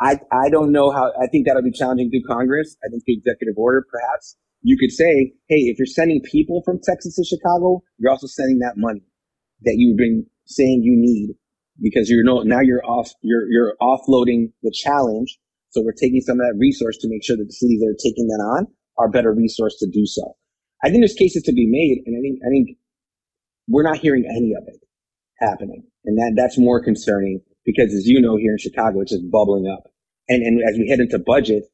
I, 0.00 0.20
I 0.30 0.48
don't 0.48 0.70
know 0.72 0.90
how, 0.92 1.12
I 1.20 1.26
think 1.26 1.46
that'll 1.46 1.62
be 1.62 1.72
challenging 1.72 2.10
through 2.10 2.22
Congress. 2.26 2.76
I 2.84 2.88
think 2.88 3.02
the 3.04 3.14
executive 3.14 3.54
order, 3.56 3.84
perhaps 3.90 4.36
you 4.62 4.76
could 4.78 4.92
say, 4.92 5.34
hey, 5.48 5.66
if 5.70 5.78
you're 5.78 5.86
sending 5.86 6.20
people 6.22 6.62
from 6.64 6.78
Texas 6.82 7.16
to 7.16 7.24
Chicago, 7.24 7.82
you're 7.98 8.10
also 8.10 8.26
sending 8.26 8.58
that 8.60 8.74
money 8.76 9.02
that 9.62 9.74
you've 9.76 9.96
been 9.96 10.26
saying 10.46 10.82
you 10.82 10.94
need 10.96 11.34
because 11.80 12.08
you're 12.08 12.24
no, 12.24 12.42
now 12.42 12.60
you're 12.60 12.84
off, 12.84 13.12
you're, 13.22 13.50
you're 13.50 13.74
offloading 13.80 14.52
the 14.62 14.72
challenge. 14.72 15.38
So 15.70 15.82
we're 15.82 15.92
taking 15.92 16.20
some 16.20 16.38
of 16.38 16.46
that 16.46 16.56
resource 16.58 16.98
to 16.98 17.08
make 17.08 17.24
sure 17.24 17.36
that 17.36 17.46
the 17.46 17.52
cities 17.52 17.80
that 17.80 17.88
are 17.88 18.02
taking 18.02 18.26
that 18.28 18.42
on 18.42 18.66
are 18.98 19.10
better 19.10 19.34
resourced 19.34 19.78
to 19.80 19.90
do 19.90 20.06
so. 20.06 20.36
I 20.84 20.88
think 20.88 21.00
there's 21.00 21.14
cases 21.14 21.42
to 21.44 21.52
be 21.52 21.66
made, 21.66 22.02
and 22.06 22.16
I 22.16 22.20
think 22.20 22.40
I 22.44 22.48
think 22.50 22.78
we're 23.68 23.84
not 23.84 23.98
hearing 23.98 24.24
any 24.28 24.52
of 24.54 24.64
it 24.66 24.80
happening, 25.38 25.84
and 26.04 26.18
that 26.18 26.34
that's 26.36 26.58
more 26.58 26.82
concerning 26.82 27.40
because, 27.64 27.94
as 27.94 28.06
you 28.06 28.20
know, 28.20 28.36
here 28.36 28.52
in 28.52 28.58
Chicago, 28.58 29.00
it's 29.00 29.12
just 29.12 29.30
bubbling 29.30 29.70
up, 29.72 29.84
and 30.28 30.42
and 30.42 30.60
as 30.68 30.76
we 30.76 30.88
head 30.88 30.98
into 30.98 31.18
budget, 31.20 31.64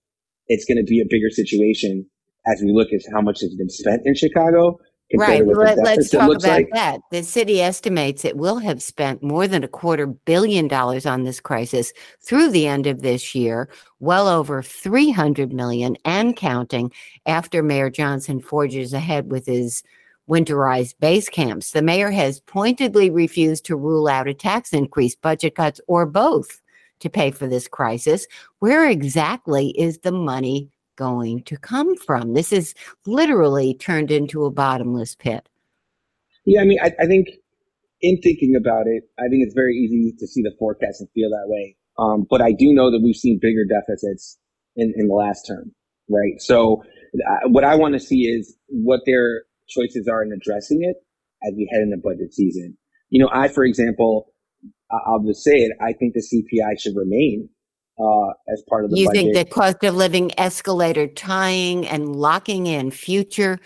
it's 0.47 0.67
going 0.67 0.77
to 0.77 0.85
be 0.85 1.01
a 1.01 1.09
bigger 1.09 1.31
situation 1.31 2.07
as 2.53 2.63
we 2.63 2.73
look 2.73 2.93
at 2.93 3.01
how 3.13 3.21
much 3.21 3.41
has 3.41 3.55
been 3.55 3.69
spent 3.69 4.03
in 4.05 4.15
Chicago. 4.15 4.79
compared 5.11 5.47
Right. 5.47 5.57
Let, 5.57 5.79
let's 5.79 6.11
talk 6.11 6.31
about 6.31 6.43
like. 6.43 6.69
that. 6.73 7.01
The 7.11 7.23
city 7.23 7.63
estimates 7.63 8.25
it 8.25 8.37
will 8.37 8.59
have 8.59 8.83
spent 8.83 9.23
more 9.23 9.49
than 9.49 9.65
a 9.65 9.69
quarter 9.69 10.07
billion 10.07 10.69
dollars 10.69 11.07
on 11.07 11.25
this 11.25 11.41
crisis 11.41 11.93
through 12.21 12.51
the 12.51 12.67
end 12.67 12.87
of 12.87 13.03
this 13.03 13.35
year, 13.35 13.69
well 14.01 14.29
over 14.29 14.63
300 14.63 15.53
million 15.53 15.97
and 16.05 16.37
counting 16.37 16.93
after 17.27 17.63
Mayor 17.63 17.91
Johnson 17.91 18.41
forges 18.41 18.93
ahead 18.93 19.31
with 19.31 19.47
his 19.47 19.83
winterized 20.29 20.95
base 21.01 21.29
camps. 21.29 21.71
The 21.73 21.83
mayor 21.83 22.11
has 22.11 22.41
pointedly 22.41 23.09
refused 23.09 23.65
to 23.67 23.77
rule 23.77 24.09
out 24.09 24.29
a 24.29 24.35
tax 24.35 24.73
increase, 24.73 25.17
budget 25.17 25.55
cuts, 25.55 25.81
or 25.89 26.05
both 26.05 26.61
to 27.01 27.09
pay 27.09 27.31
for 27.31 27.47
this 27.47 27.67
crisis. 27.67 28.27
Where 28.59 28.89
exactly 28.89 29.71
is 29.71 29.99
the 29.99 30.13
money 30.13 30.71
going 30.99 31.43
to 31.45 31.57
come 31.57 31.97
from? 31.97 32.35
This 32.35 32.53
is 32.53 32.75
literally 33.07 33.73
turned 33.75 34.11
into 34.11 34.45
a 34.45 34.51
bottomless 34.51 35.15
pit. 35.15 35.49
Yeah, 36.45 36.61
I 36.61 36.65
mean, 36.65 36.79
I, 36.83 36.93
I 37.01 37.07
think 37.07 37.29
in 38.03 38.21
thinking 38.21 38.57
about 38.57 38.87
it, 38.87 39.05
I 39.19 39.29
think 39.31 39.45
it's 39.47 39.55
very 39.55 39.75
easy 39.75 40.13
to 40.19 40.27
see 40.27 40.43
the 40.43 40.55
forecast 40.59 41.01
and 41.01 41.09
feel 41.15 41.31
that 41.31 41.47
way. 41.47 41.77
Um, 41.99 42.27
but 42.29 42.43
I 42.43 42.53
do 42.53 42.73
know 42.73 42.91
that 42.91 43.01
we've 43.03 43.17
seen 43.17 43.39
bigger 43.41 43.65
deficits 43.65 44.39
in, 44.77 44.93
in 44.97 45.09
the 45.09 45.15
last 45.15 45.47
term, 45.47 45.73
right? 46.09 46.41
So 46.41 46.83
uh, 47.15 47.49
what 47.49 47.65
I 47.65 47.77
want 47.77 47.95
to 47.95 48.01
see 48.01 48.23
is 48.23 48.57
what 48.69 49.01
their 49.07 49.43
choices 49.69 50.09
are 50.09 50.23
in 50.23 50.33
addressing 50.33 50.83
it 50.83 50.97
as 51.47 51.55
we 51.57 51.69
head 51.73 51.83
into 51.83 51.97
budget 51.97 52.35
season. 52.35 52.77
You 53.11 53.21
know, 53.21 53.31
I, 53.33 53.49
for 53.49 53.65
example, 53.65 54.33
I'll 54.91 55.23
just 55.27 55.45
say 55.45 55.57
it. 55.57 55.73
I 55.81 55.93
think 55.93 56.15
the 56.15 56.23
CPI 56.23 56.81
should 56.81 56.97
remain 56.97 57.49
uh, 57.99 58.29
as 58.53 58.63
part 58.69 58.85
of 58.85 58.91
the 58.91 58.99
You 58.99 59.07
budget. 59.07 59.35
think 59.35 59.35
the 59.35 59.45
cost 59.45 59.83
of 59.85 59.95
living 59.95 60.31
escalator 60.39 61.07
tying 61.07 61.87
and 61.87 62.15
locking 62.15 62.67
in 62.67 62.91
future 62.91 63.59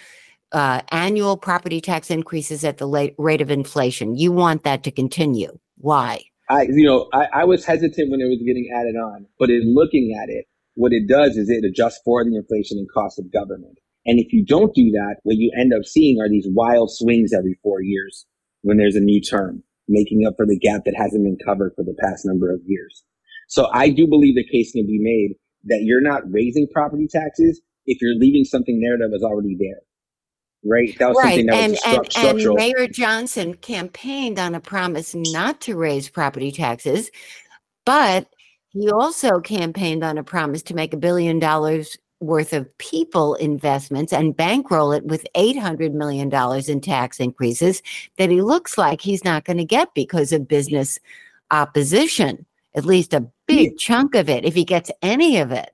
uh, 0.53 0.83
annual 0.90 1.37
property 1.37 1.81
tax 1.81 2.11
increases 2.11 2.64
at 2.64 2.79
the 2.79 2.87
late 2.87 3.14
rate 3.18 3.40
of 3.40 3.51
inflation? 3.51 4.16
You 4.16 4.33
want 4.33 4.64
that 4.64 4.83
to 4.85 4.90
continue. 4.90 5.59
Why? 5.79 6.23
I, 6.49 6.62
you 6.62 6.85
know, 6.85 7.09
I, 7.12 7.27
I 7.35 7.45
was 7.45 7.64
hesitant 7.64 8.11
when 8.11 8.21
it 8.21 8.29
was 8.29 8.42
getting 8.47 8.68
added 8.75 8.97
on, 8.97 9.27
but 9.38 9.49
in 9.51 9.75
looking 9.75 10.18
at 10.23 10.29
it, 10.29 10.47
what 10.75 10.92
it 10.92 11.09
does 11.09 11.37
is 11.37 11.49
it 11.49 11.64
adjusts 11.64 12.01
for 12.05 12.25
the 12.25 12.37
inflation 12.37 12.79
and 12.79 12.88
cost 12.92 13.18
of 13.18 13.33
government. 13.33 13.79
And 14.05 14.18
if 14.18 14.33
you 14.33 14.45
don't 14.45 14.75
do 14.75 14.90
that, 14.92 15.16
what 15.23 15.37
you 15.37 15.53
end 15.59 15.73
up 15.73 15.85
seeing 15.85 16.21
are 16.21 16.29
these 16.29 16.49
wild 16.51 16.90
swings 16.90 17.33
every 17.33 17.59
four 17.62 17.83
years 17.83 18.27
when 18.62 18.77
there's 18.77 18.97
a 18.97 19.01
new 19.01 19.21
term, 19.21 19.62
making 19.88 20.27
up 20.27 20.35
for 20.37 20.47
the 20.47 20.59
gap 20.59 20.83
that 20.85 20.97
hasn't 20.97 21.25
been 21.25 21.38
covered 21.45 21.73
for 21.77 21.85
the 21.85 21.97
past 22.01 22.25
number 22.27 22.53
of 22.53 22.61
years. 22.66 23.05
So 23.53 23.69
I 23.73 23.91
do 23.91 24.09
believe 24.09 24.37
the 24.37 24.47
case 24.47 24.73
can 24.73 24.87
be 24.87 24.99
made 25.01 25.37
that 25.67 25.83
you're 25.85 26.03
not 26.03 26.23
raising 26.33 26.69
property 26.73 27.09
taxes 27.11 27.61
if 27.87 28.03
you're 28.03 28.17
leaving 28.17 28.45
something 28.45 28.81
there 28.81 28.99
that 28.99 29.11
was 29.12 29.25
already 29.25 29.57
there. 29.59 29.81
Right? 30.65 30.97
That 30.99 31.11
was 31.11 31.19
Right. 31.19 31.23
something 31.23 31.47
that 31.47 31.57
And, 31.57 31.73
was 31.73 31.81
stru- 31.81 32.09
and, 32.17 32.38
and. 32.38 32.55
Mayor 32.55 32.88
Johnson 32.88 33.55
campaigned 33.57 34.38
on 34.38 34.55
a 34.55 34.61
promise 34.61 35.15
not 35.15 35.61
to 35.62 35.77
raise 35.77 36.11
property 36.11 36.53
taxes, 36.53 37.11
but 37.87 38.29
he 38.71 38.91
also 38.91 39.41
campaigned 39.41 40.05
on 40.05 40.19
a 40.19 40.25
promise 40.25 40.62
to 40.65 40.75
make 40.75 40.95
a 40.95 40.99
billion 40.99 41.41
dollars 41.41 41.99
worth 42.21 42.55
of 42.55 42.79
people 42.79 43.35
investments 43.37 44.12
and 44.12 44.37
bankroll 44.37 44.93
it 44.93 45.05
with 45.07 45.27
$800 45.37 45.93
million 45.95 46.33
in 46.71 46.81
tax 46.83 47.21
increases 47.21 47.83
that 48.19 48.31
he 48.31 48.43
looks 48.43 48.79
like 48.79 49.03
he's 49.03 49.25
not 49.25 49.45
going 49.45 49.59
to 49.59 49.67
get 49.67 49.95
because 49.95 50.33
of 50.33 50.49
business 50.49 51.01
opposition, 51.51 52.47
at 52.77 52.87
least 52.87 53.15
a 53.15 53.27
big 53.57 53.79
chunk 53.79 54.15
of 54.15 54.29
it, 54.29 54.45
if 54.45 54.55
he 54.55 54.65
gets 54.65 54.91
any 55.03 55.38
of 55.38 55.53
it. 55.53 55.71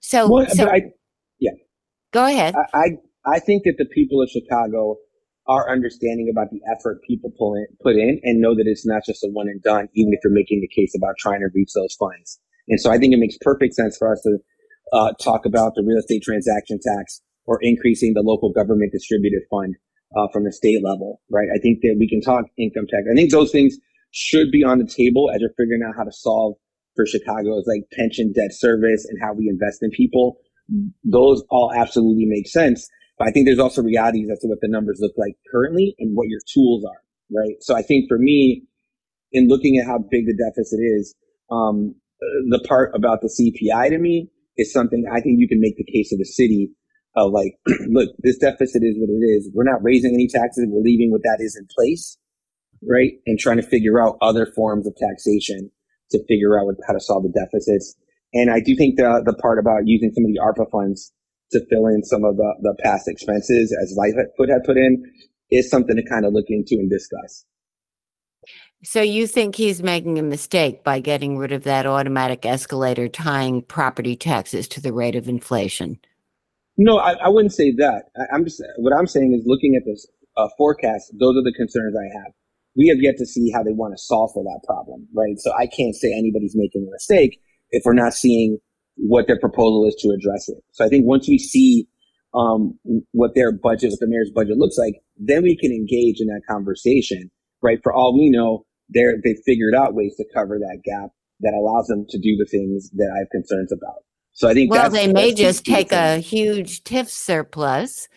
So, 0.00 0.28
Well, 0.30 0.46
so 0.48 0.68
I, 0.68 0.80
go 2.12 2.24
ahead. 2.24 2.54
I, 2.54 2.78
I 2.78 2.86
I 3.24 3.38
think 3.38 3.64
that 3.64 3.74
the 3.76 3.84
people 3.84 4.22
of 4.22 4.30
Chicago 4.30 4.96
are 5.46 5.70
understanding 5.70 6.30
about 6.30 6.50
the 6.50 6.60
effort 6.74 7.02
people 7.06 7.30
pull 7.36 7.54
in, 7.54 7.66
put 7.82 7.96
in 7.96 8.20
and 8.22 8.40
know 8.40 8.54
that 8.54 8.66
it's 8.66 8.86
not 8.86 9.04
just 9.04 9.24
a 9.24 9.28
one 9.32 9.48
and 9.48 9.62
done, 9.62 9.88
even 9.94 10.12
if 10.12 10.20
you're 10.22 10.32
making 10.32 10.60
the 10.60 10.68
case 10.68 10.94
about 10.96 11.16
trying 11.18 11.40
to 11.40 11.48
reach 11.54 11.72
those 11.74 11.94
funds. 11.98 12.40
And 12.68 12.80
so 12.80 12.90
I 12.90 12.98
think 12.98 13.12
it 13.12 13.18
makes 13.18 13.36
perfect 13.40 13.74
sense 13.74 13.96
for 13.96 14.12
us 14.12 14.22
to 14.22 14.38
uh, 14.92 15.12
talk 15.20 15.44
about 15.44 15.74
the 15.74 15.82
real 15.82 15.98
estate 15.98 16.22
transaction 16.22 16.78
tax 16.82 17.20
or 17.46 17.58
increasing 17.62 18.14
the 18.14 18.22
local 18.22 18.52
government 18.52 18.92
distributed 18.92 19.42
fund 19.50 19.74
uh, 20.16 20.28
from 20.32 20.44
the 20.44 20.52
state 20.52 20.82
level, 20.84 21.20
right? 21.30 21.48
I 21.54 21.58
think 21.58 21.80
that 21.82 21.96
we 21.98 22.08
can 22.08 22.20
talk 22.20 22.44
income 22.56 22.86
tax. 22.88 23.02
I 23.10 23.14
think 23.14 23.30
those 23.30 23.50
things 23.50 23.76
should 24.12 24.50
be 24.50 24.64
on 24.64 24.78
the 24.78 24.86
table 24.86 25.30
as 25.34 25.40
you're 25.40 25.54
figuring 25.56 25.82
out 25.86 25.94
how 25.96 26.04
to 26.04 26.12
solve 26.12 26.54
for 26.96 27.06
Chicago 27.06 27.30
Chicago's 27.40 27.64
like 27.66 27.88
pension 27.92 28.32
debt 28.32 28.52
service 28.52 29.06
and 29.08 29.18
how 29.22 29.34
we 29.34 29.48
invest 29.48 29.82
in 29.82 29.90
people. 29.90 30.38
Those 31.04 31.42
all 31.50 31.72
absolutely 31.74 32.26
make 32.26 32.48
sense. 32.48 32.88
But 33.18 33.28
I 33.28 33.30
think 33.32 33.46
there's 33.46 33.58
also 33.58 33.82
realities 33.82 34.28
as 34.32 34.38
to 34.40 34.48
what 34.48 34.60
the 34.60 34.68
numbers 34.68 34.98
look 35.00 35.12
like 35.16 35.34
currently 35.52 35.94
and 35.98 36.16
what 36.16 36.28
your 36.28 36.40
tools 36.52 36.84
are, 36.84 37.02
right? 37.36 37.56
So 37.60 37.76
I 37.76 37.82
think 37.82 38.08
for 38.08 38.18
me, 38.18 38.62
in 39.32 39.48
looking 39.48 39.78
at 39.78 39.86
how 39.86 39.98
big 39.98 40.26
the 40.26 40.36
deficit 40.36 40.80
is, 40.80 41.14
um, 41.50 41.94
the 42.48 42.64
part 42.66 42.92
about 42.94 43.20
the 43.20 43.28
CPI 43.28 43.90
to 43.90 43.98
me 43.98 44.30
is 44.56 44.72
something 44.72 45.04
I 45.10 45.20
think 45.20 45.38
you 45.38 45.48
can 45.48 45.60
make 45.60 45.76
the 45.76 45.84
case 45.84 46.12
of 46.12 46.18
the 46.18 46.24
city 46.24 46.70
of 47.16 47.32
like, 47.32 47.54
look, 47.88 48.10
this 48.22 48.38
deficit 48.38 48.82
is 48.82 48.96
what 48.98 49.10
it 49.10 49.24
is. 49.24 49.50
We're 49.54 49.70
not 49.70 49.82
raising 49.82 50.14
any 50.14 50.28
taxes. 50.28 50.66
We're 50.68 50.82
leaving 50.82 51.10
what 51.10 51.22
that 51.22 51.38
is 51.40 51.56
in 51.58 51.66
place, 51.74 52.16
right? 52.88 53.12
And 53.26 53.38
trying 53.38 53.56
to 53.56 53.66
figure 53.66 54.00
out 54.00 54.18
other 54.22 54.46
forms 54.46 54.86
of 54.86 54.94
taxation 54.96 55.70
to 56.10 56.24
figure 56.26 56.58
out 56.58 56.66
what, 56.66 56.76
how 56.86 56.92
to 56.92 57.00
solve 57.00 57.24
the 57.24 57.32
deficits. 57.32 57.96
And 58.32 58.50
I 58.50 58.60
do 58.60 58.76
think 58.76 58.96
the 58.96 59.22
the 59.24 59.34
part 59.34 59.58
about 59.58 59.86
using 59.86 60.12
some 60.14 60.24
of 60.24 60.30
the 60.30 60.40
ARPA 60.40 60.70
funds 60.70 61.12
to 61.52 61.64
fill 61.68 61.86
in 61.86 62.04
some 62.04 62.24
of 62.24 62.36
the, 62.36 62.54
the 62.62 62.76
past 62.82 63.08
expenses 63.08 63.76
as 63.82 63.96
Lightfoot 63.96 64.48
had 64.48 64.62
put 64.64 64.76
in 64.76 65.02
is 65.50 65.68
something 65.68 65.96
to 65.96 66.08
kind 66.08 66.24
of 66.24 66.32
look 66.32 66.46
into 66.48 66.74
and 66.74 66.88
discuss. 66.88 67.44
So 68.82 69.02
you 69.02 69.26
think 69.26 69.56
he's 69.56 69.82
making 69.82 70.18
a 70.18 70.22
mistake 70.22 70.82
by 70.82 71.00
getting 71.00 71.36
rid 71.36 71.52
of 71.52 71.64
that 71.64 71.86
automatic 71.86 72.46
escalator 72.46 73.08
tying 73.08 73.62
property 73.62 74.16
taxes 74.16 74.66
to 74.68 74.80
the 74.80 74.92
rate 74.92 75.16
of 75.16 75.28
inflation? 75.28 75.98
No, 76.78 76.96
I, 76.96 77.12
I 77.12 77.28
wouldn't 77.28 77.52
say 77.52 77.72
that. 77.72 78.04
I, 78.16 78.34
I'm 78.34 78.44
just 78.44 78.62
what 78.78 78.96
I'm 78.96 79.06
saying 79.06 79.34
is 79.34 79.42
looking 79.44 79.76
at 79.76 79.84
this 79.84 80.06
uh, 80.36 80.48
forecast. 80.56 81.12
Those 81.18 81.36
are 81.36 81.42
the 81.42 81.52
concerns 81.52 81.94
I 81.94 82.18
have. 82.18 82.32
We 82.76 82.88
have 82.88 82.98
yet 83.00 83.16
to 83.18 83.26
see 83.26 83.50
how 83.50 83.62
they 83.62 83.72
want 83.72 83.94
to 83.94 84.02
solve 84.02 84.30
for 84.32 84.44
that 84.44 84.60
problem, 84.66 85.08
right? 85.14 85.38
So 85.38 85.52
I 85.52 85.66
can't 85.66 85.94
say 85.94 86.12
anybody's 86.16 86.54
making 86.54 86.86
a 86.88 86.90
mistake 86.90 87.40
if 87.70 87.82
we're 87.84 87.94
not 87.94 88.14
seeing 88.14 88.58
what 88.96 89.26
their 89.26 89.38
proposal 89.38 89.86
is 89.86 89.94
to 90.02 90.10
address 90.10 90.48
it. 90.48 90.62
So 90.72 90.84
I 90.84 90.88
think 90.88 91.06
once 91.06 91.28
we 91.28 91.38
see 91.38 91.88
um, 92.34 92.78
what 93.12 93.34
their 93.34 93.52
budget, 93.52 93.90
what 93.90 94.00
the 94.00 94.06
mayor's 94.08 94.30
budget 94.34 94.56
looks 94.56 94.76
like, 94.78 94.94
then 95.16 95.42
we 95.42 95.56
can 95.56 95.72
engage 95.72 96.20
in 96.20 96.28
that 96.28 96.42
conversation, 96.48 97.30
right? 97.62 97.80
For 97.82 97.92
all 97.92 98.14
we 98.14 98.30
know, 98.30 98.66
they're 98.88 99.16
they 99.22 99.36
figured 99.46 99.74
out 99.74 99.94
ways 99.94 100.16
to 100.16 100.24
cover 100.34 100.58
that 100.58 100.80
gap 100.84 101.10
that 101.40 101.54
allows 101.54 101.86
them 101.86 102.06
to 102.08 102.18
do 102.18 102.36
the 102.36 102.44
things 102.44 102.90
that 102.90 103.10
I 103.14 103.18
have 103.20 103.30
concerns 103.30 103.72
about. 103.72 104.04
So 104.32 104.48
I 104.48 104.54
think 104.54 104.70
well, 104.70 104.90
they 104.90 105.12
may 105.12 105.34
just 105.34 105.64
take 105.64 105.92
a 105.92 106.18
huge 106.18 106.84
TIF 106.84 107.08
surplus, 107.08 108.08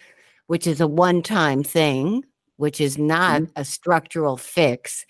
which 0.48 0.68
is 0.68 0.80
a 0.80 0.88
one-time 0.88 1.64
thing, 1.64 2.24
which 2.64 2.80
is 2.80 2.98
not 2.98 3.42
mm-hmm. 3.42 3.52
a 3.58 3.66
structural 3.66 4.38
fix, 4.38 5.06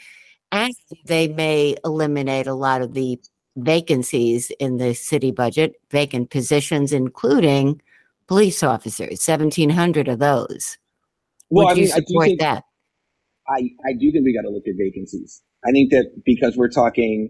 and 0.52 0.74
they 1.06 1.28
may 1.28 1.76
eliminate 1.86 2.48
a 2.48 2.56
lot 2.56 2.82
of 2.82 2.96
the 2.96 3.20
vacancies 3.56 4.52
in 4.58 4.78
the 4.78 4.96
city 4.96 5.30
budget, 5.30 5.74
vacant 5.92 6.32
positions, 6.32 6.92
including 6.92 7.80
police 8.26 8.64
officers, 8.64 9.24
1,700 9.28 10.08
of 10.08 10.18
those. 10.18 10.80
Well, 11.52 11.68
Would 11.68 11.72
I 11.72 11.76
mean, 11.76 11.84
you 11.84 11.90
support 11.90 12.24
I 12.24 12.28
think, 12.30 12.40
that? 12.40 12.64
I, 13.48 13.70
I 13.86 13.94
do 14.00 14.12
think 14.12 14.26
we 14.26 14.34
got 14.34 14.48
to 14.48 14.50
look 14.50 14.68
at 14.68 14.74
vacancies. 14.76 15.44
I 15.64 15.70
think 15.70 15.92
that 15.92 16.24
because 16.26 16.58
we're 16.58 16.70
talking 16.70 17.30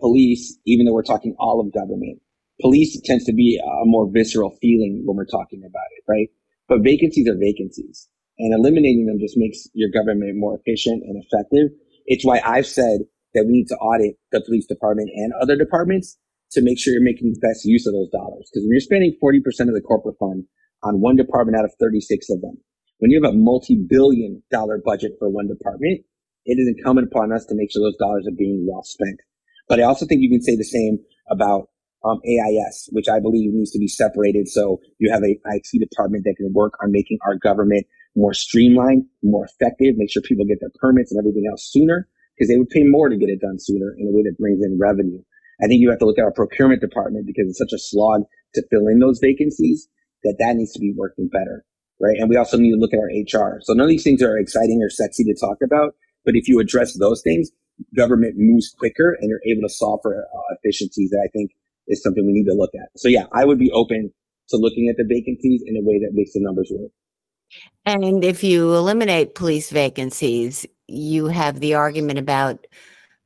police, 0.00 0.58
even 0.66 0.84
though 0.84 0.92
we're 0.92 1.02
talking 1.02 1.34
all 1.38 1.62
of 1.62 1.72
government, 1.72 2.20
police 2.60 3.00
tends 3.06 3.24
to 3.24 3.32
be 3.32 3.58
a 3.58 3.86
more 3.86 4.06
visceral 4.12 4.50
feeling 4.60 5.00
when 5.06 5.16
we're 5.16 5.24
talking 5.24 5.62
about 5.64 5.88
it, 5.96 6.04
right? 6.06 6.28
But 6.68 6.82
vacancies 6.82 7.26
are 7.26 7.38
vacancies 7.38 8.06
and 8.42 8.52
eliminating 8.52 9.06
them 9.06 9.18
just 9.20 9.38
makes 9.38 9.68
your 9.72 9.88
government 9.94 10.34
more 10.36 10.58
efficient 10.58 11.02
and 11.06 11.22
effective. 11.22 11.70
It's 12.06 12.26
why 12.26 12.40
I've 12.44 12.66
said 12.66 13.06
that 13.34 13.44
we 13.46 13.52
need 13.52 13.68
to 13.68 13.76
audit 13.76 14.16
the 14.32 14.42
police 14.44 14.66
department 14.66 15.10
and 15.14 15.32
other 15.40 15.56
departments 15.56 16.18
to 16.52 16.60
make 16.60 16.78
sure 16.78 16.92
you're 16.92 17.02
making 17.02 17.32
the 17.32 17.46
best 17.46 17.64
use 17.64 17.86
of 17.86 17.94
those 17.94 18.10
dollars. 18.10 18.50
Because 18.50 18.66
when 18.66 18.72
you're 18.72 18.80
spending 18.80 19.16
40% 19.22 19.38
of 19.68 19.74
the 19.74 19.80
corporate 19.80 20.16
fund 20.18 20.44
on 20.82 21.00
one 21.00 21.14
department 21.14 21.56
out 21.56 21.64
of 21.64 21.72
36 21.78 22.28
of 22.30 22.40
them, 22.40 22.58
when 22.98 23.10
you 23.10 23.22
have 23.22 23.32
a 23.32 23.36
multi-billion 23.36 24.42
dollar 24.50 24.80
budget 24.84 25.12
for 25.18 25.28
one 25.28 25.46
department, 25.46 26.02
it 26.44 26.58
is 26.58 26.66
incumbent 26.66 27.08
upon 27.14 27.32
us 27.32 27.46
to 27.46 27.54
make 27.54 27.70
sure 27.70 27.82
those 27.82 27.96
dollars 27.96 28.26
are 28.26 28.36
being 28.36 28.66
well 28.68 28.82
spent. 28.82 29.20
But 29.68 29.78
I 29.78 29.84
also 29.84 30.04
think 30.04 30.20
you 30.20 30.30
can 30.30 30.42
say 30.42 30.56
the 30.56 30.64
same 30.64 30.98
about 31.30 31.68
um, 32.04 32.20
AIS, 32.26 32.88
which 32.90 33.08
I 33.08 33.20
believe 33.20 33.52
needs 33.54 33.70
to 33.70 33.78
be 33.78 33.88
separated. 33.88 34.48
So 34.48 34.80
you 34.98 35.10
have 35.12 35.22
a 35.22 35.38
IT 35.44 35.78
department 35.78 36.24
that 36.24 36.34
can 36.36 36.52
work 36.52 36.74
on 36.82 36.90
making 36.90 37.18
our 37.24 37.36
government 37.36 37.86
more 38.14 38.34
streamlined, 38.34 39.04
more 39.22 39.46
effective, 39.46 39.96
make 39.96 40.10
sure 40.10 40.22
people 40.22 40.44
get 40.44 40.58
their 40.60 40.72
permits 40.80 41.12
and 41.12 41.18
everything 41.18 41.44
else 41.50 41.70
sooner 41.70 42.08
because 42.36 42.48
they 42.48 42.58
would 42.58 42.70
pay 42.70 42.84
more 42.84 43.08
to 43.08 43.16
get 43.16 43.28
it 43.28 43.40
done 43.40 43.58
sooner 43.58 43.94
in 43.98 44.08
a 44.08 44.12
way 44.12 44.22
that 44.22 44.36
brings 44.38 44.62
in 44.62 44.78
revenue. 44.78 45.22
I 45.62 45.66
think 45.66 45.80
you 45.80 45.90
have 45.90 45.98
to 46.00 46.06
look 46.06 46.18
at 46.18 46.24
our 46.24 46.32
procurement 46.32 46.80
department 46.80 47.26
because 47.26 47.48
it's 47.48 47.58
such 47.58 47.72
a 47.72 47.78
slog 47.78 48.24
to 48.54 48.62
fill 48.70 48.88
in 48.88 48.98
those 48.98 49.20
vacancies 49.20 49.88
that 50.24 50.36
that 50.40 50.56
needs 50.56 50.72
to 50.72 50.80
be 50.80 50.92
working 50.96 51.28
better. 51.28 51.64
Right. 52.00 52.16
And 52.18 52.28
we 52.28 52.36
also 52.36 52.58
need 52.58 52.72
to 52.72 52.78
look 52.78 52.92
at 52.92 52.98
our 52.98 53.06
HR. 53.06 53.60
So 53.62 53.74
none 53.74 53.84
of 53.84 53.90
these 53.90 54.02
things 54.02 54.22
are 54.22 54.36
exciting 54.36 54.82
or 54.82 54.90
sexy 54.90 55.22
to 55.24 55.34
talk 55.38 55.58
about. 55.62 55.94
But 56.24 56.34
if 56.34 56.48
you 56.48 56.58
address 56.58 56.98
those 56.98 57.22
things, 57.22 57.50
government 57.96 58.34
moves 58.36 58.74
quicker 58.76 59.16
and 59.20 59.28
you're 59.28 59.42
able 59.46 59.66
to 59.68 59.72
solve 59.72 60.00
for 60.02 60.16
uh, 60.16 60.54
efficiencies 60.58 61.10
that 61.10 61.22
I 61.24 61.30
think 61.30 61.52
is 61.86 62.02
something 62.02 62.26
we 62.26 62.32
need 62.32 62.50
to 62.50 62.56
look 62.56 62.72
at. 62.74 62.88
So 62.96 63.08
yeah, 63.08 63.26
I 63.32 63.44
would 63.44 63.58
be 63.58 63.70
open 63.70 64.12
to 64.48 64.56
looking 64.56 64.88
at 64.88 64.96
the 64.96 65.04
vacancies 65.08 65.62
in 65.64 65.76
a 65.76 65.82
way 65.82 66.00
that 66.00 66.10
makes 66.12 66.32
the 66.32 66.40
numbers 66.42 66.72
work. 66.74 66.90
And 67.84 68.24
if 68.24 68.44
you 68.44 68.74
eliminate 68.74 69.34
police 69.34 69.70
vacancies, 69.70 70.66
you 70.88 71.26
have 71.26 71.60
the 71.60 71.74
argument 71.74 72.18
about 72.18 72.66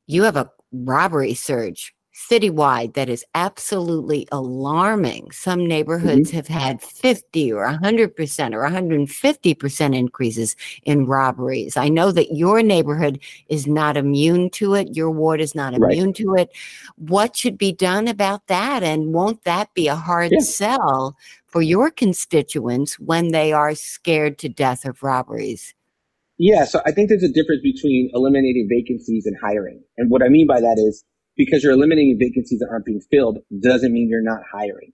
you 0.06 0.24
have 0.24 0.36
a 0.36 0.50
robbery 0.72 1.34
surge 1.34 1.94
citywide 2.16 2.94
that 2.94 3.10
is 3.10 3.24
absolutely 3.34 4.26
alarming. 4.32 5.30
Some 5.32 5.66
neighborhoods 5.66 6.30
mm-hmm. 6.30 6.36
have 6.36 6.48
had 6.48 6.82
50 6.82 7.52
or 7.52 7.66
100% 7.66 8.54
or 8.54 8.68
150% 8.68 9.96
increases 9.96 10.56
in 10.84 11.06
robberies. 11.06 11.76
I 11.76 11.88
know 11.88 12.12
that 12.12 12.34
your 12.34 12.62
neighborhood 12.62 13.20
is 13.48 13.66
not 13.66 13.98
immune 13.98 14.48
to 14.50 14.74
it, 14.74 14.96
your 14.96 15.10
ward 15.10 15.42
is 15.42 15.54
not 15.54 15.74
immune 15.74 16.06
right. 16.06 16.14
to 16.16 16.34
it. 16.36 16.50
What 16.96 17.36
should 17.36 17.58
be 17.58 17.72
done 17.72 18.08
about 18.08 18.46
that? 18.46 18.82
And 18.82 19.12
won't 19.12 19.44
that 19.44 19.72
be 19.74 19.86
a 19.86 19.94
hard 19.94 20.32
yeah. 20.32 20.40
sell 20.40 21.16
for 21.46 21.60
your 21.60 21.90
constituents 21.90 22.98
when 22.98 23.32
they 23.32 23.52
are 23.52 23.74
scared 23.74 24.38
to 24.38 24.48
death 24.48 24.86
of 24.86 25.02
robberies? 25.02 25.74
Yeah, 26.38 26.64
so 26.64 26.80
I 26.84 26.92
think 26.92 27.08
there's 27.08 27.22
a 27.22 27.28
difference 27.28 27.62
between 27.62 28.10
eliminating 28.14 28.68
vacancies 28.70 29.26
and 29.26 29.36
hiring. 29.42 29.82
And 29.96 30.10
what 30.10 30.22
I 30.22 30.28
mean 30.28 30.46
by 30.46 30.60
that 30.60 30.76
is 30.78 31.04
because 31.36 31.62
you're 31.62 31.72
eliminating 31.72 32.16
vacancies 32.18 32.58
that 32.60 32.68
aren't 32.70 32.86
being 32.86 33.00
filled 33.10 33.38
doesn't 33.62 33.92
mean 33.92 34.08
you're 34.08 34.22
not 34.22 34.42
hiring, 34.50 34.92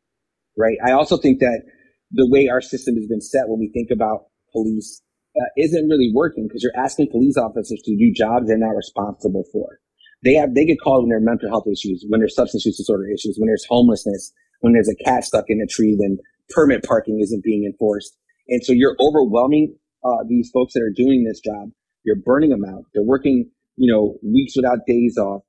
right? 0.56 0.76
I 0.84 0.92
also 0.92 1.16
think 1.16 1.40
that 1.40 1.62
the 2.10 2.28
way 2.28 2.48
our 2.48 2.60
system 2.60 2.96
has 2.96 3.06
been 3.06 3.20
set 3.20 3.48
when 3.48 3.58
we 3.58 3.70
think 3.72 3.90
about 3.90 4.26
police 4.52 5.02
uh, 5.40 5.48
isn't 5.56 5.88
really 5.88 6.10
working 6.12 6.46
because 6.46 6.62
you're 6.62 6.76
asking 6.76 7.08
police 7.10 7.36
officers 7.36 7.80
to 7.84 7.96
do 7.96 8.12
jobs 8.12 8.48
they're 8.48 8.58
not 8.58 8.76
responsible 8.76 9.44
for. 9.52 9.80
They 10.24 10.34
have, 10.34 10.54
they 10.54 10.64
get 10.64 10.78
called 10.80 11.04
when 11.04 11.08
there 11.08 11.18
are 11.18 11.20
mental 11.20 11.48
health 11.48 11.66
issues, 11.66 12.04
when 12.08 12.20
there's 12.20 12.34
substance 12.34 12.66
use 12.66 12.76
disorder 12.76 13.08
issues, 13.08 13.36
when 13.38 13.48
there's 13.48 13.66
homelessness, 13.68 14.32
when 14.60 14.72
there's 14.72 14.88
a 14.88 15.04
cat 15.04 15.24
stuck 15.24 15.46
in 15.48 15.60
a 15.60 15.66
tree, 15.66 15.96
then 15.98 16.18
permit 16.50 16.84
parking 16.84 17.18
isn't 17.20 17.42
being 17.42 17.64
enforced. 17.64 18.16
And 18.48 18.62
so 18.64 18.72
you're 18.72 18.96
overwhelming 19.00 19.74
uh, 20.04 20.24
these 20.28 20.50
folks 20.52 20.74
that 20.74 20.82
are 20.82 20.92
doing 20.94 21.24
this 21.24 21.40
job. 21.40 21.70
You're 22.04 22.16
burning 22.16 22.50
them 22.50 22.64
out. 22.64 22.84
They're 22.92 23.02
working, 23.02 23.50
you 23.76 23.92
know, 23.92 24.18
weeks 24.22 24.54
without 24.56 24.78
days 24.86 25.16
off. 25.16 25.42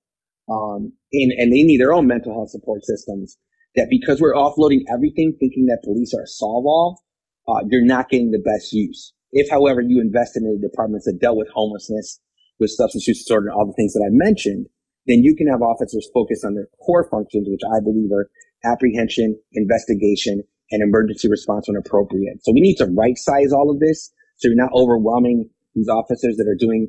Um, 0.49 0.93
and, 1.11 1.31
and 1.37 1.53
they 1.53 1.63
need 1.63 1.79
their 1.79 1.93
own 1.93 2.07
mental 2.07 2.33
health 2.33 2.49
support 2.49 2.83
systems 2.83 3.37
that 3.75 3.87
because 3.89 4.21
we're 4.21 4.33
offloading 4.33 4.81
everything 4.91 5.35
thinking 5.39 5.65
that 5.67 5.81
police 5.83 6.13
are 6.13 6.25
solve 6.25 6.65
all, 6.65 7.01
uh, 7.47 7.63
you're 7.69 7.85
not 7.85 8.09
getting 8.09 8.31
the 8.31 8.43
best 8.43 8.73
use. 8.73 9.13
If, 9.31 9.49
however, 9.49 9.81
you 9.81 9.99
invested 9.99 10.43
in 10.43 10.59
the 10.61 10.67
departments 10.67 11.05
that 11.05 11.19
dealt 11.19 11.37
with 11.37 11.49
homelessness, 11.53 12.19
with 12.59 12.69
substance 12.69 13.07
use 13.07 13.19
disorder, 13.19 13.47
and 13.47 13.55
all 13.55 13.65
the 13.65 13.73
things 13.73 13.93
that 13.93 14.05
I 14.05 14.11
mentioned, 14.11 14.67
then 15.07 15.23
you 15.23 15.35
can 15.35 15.47
have 15.47 15.61
officers 15.61 16.07
focus 16.13 16.43
on 16.45 16.53
their 16.53 16.67
core 16.85 17.07
functions, 17.09 17.47
which 17.49 17.61
I 17.75 17.79
believe 17.83 18.11
are 18.11 18.29
apprehension, 18.63 19.39
investigation, 19.53 20.43
and 20.71 20.83
emergency 20.83 21.29
response 21.29 21.67
when 21.67 21.77
appropriate. 21.77 22.43
So 22.43 22.53
we 22.53 22.61
need 22.61 22.75
to 22.75 22.85
right 22.85 23.17
size 23.17 23.51
all 23.51 23.69
of 23.69 23.79
this 23.79 24.11
so 24.37 24.47
you're 24.47 24.55
not 24.55 24.71
overwhelming 24.73 25.49
these 25.75 25.89
officers 25.89 26.37
that 26.37 26.47
are 26.47 26.57
doing 26.57 26.87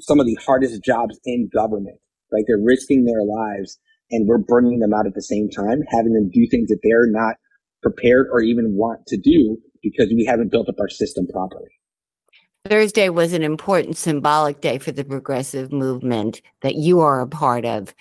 some 0.00 0.18
of 0.18 0.26
the 0.26 0.36
hardest 0.44 0.82
jobs 0.82 1.20
in 1.24 1.48
government 1.52 1.98
right? 2.32 2.44
They're 2.46 2.58
risking 2.62 3.04
their 3.04 3.24
lives 3.24 3.78
and 4.10 4.28
we're 4.28 4.38
burning 4.38 4.78
them 4.78 4.92
out 4.92 5.06
at 5.06 5.14
the 5.14 5.22
same 5.22 5.48
time, 5.48 5.80
having 5.88 6.12
them 6.12 6.30
do 6.32 6.46
things 6.50 6.68
that 6.68 6.80
they're 6.82 7.10
not 7.10 7.36
prepared 7.82 8.28
or 8.30 8.40
even 8.40 8.76
want 8.76 9.06
to 9.06 9.16
do 9.16 9.58
because 9.82 10.08
we 10.08 10.24
haven't 10.24 10.52
built 10.52 10.68
up 10.68 10.76
our 10.80 10.88
system 10.88 11.26
properly. 11.26 11.70
Thursday 12.68 13.08
was 13.08 13.32
an 13.32 13.42
important 13.42 13.96
symbolic 13.96 14.60
day 14.60 14.78
for 14.78 14.92
the 14.92 15.04
progressive 15.04 15.72
movement 15.72 16.42
that 16.60 16.76
you 16.76 17.00
are 17.00 17.20
a 17.20 17.26
part 17.26 17.64
of. 17.64 17.92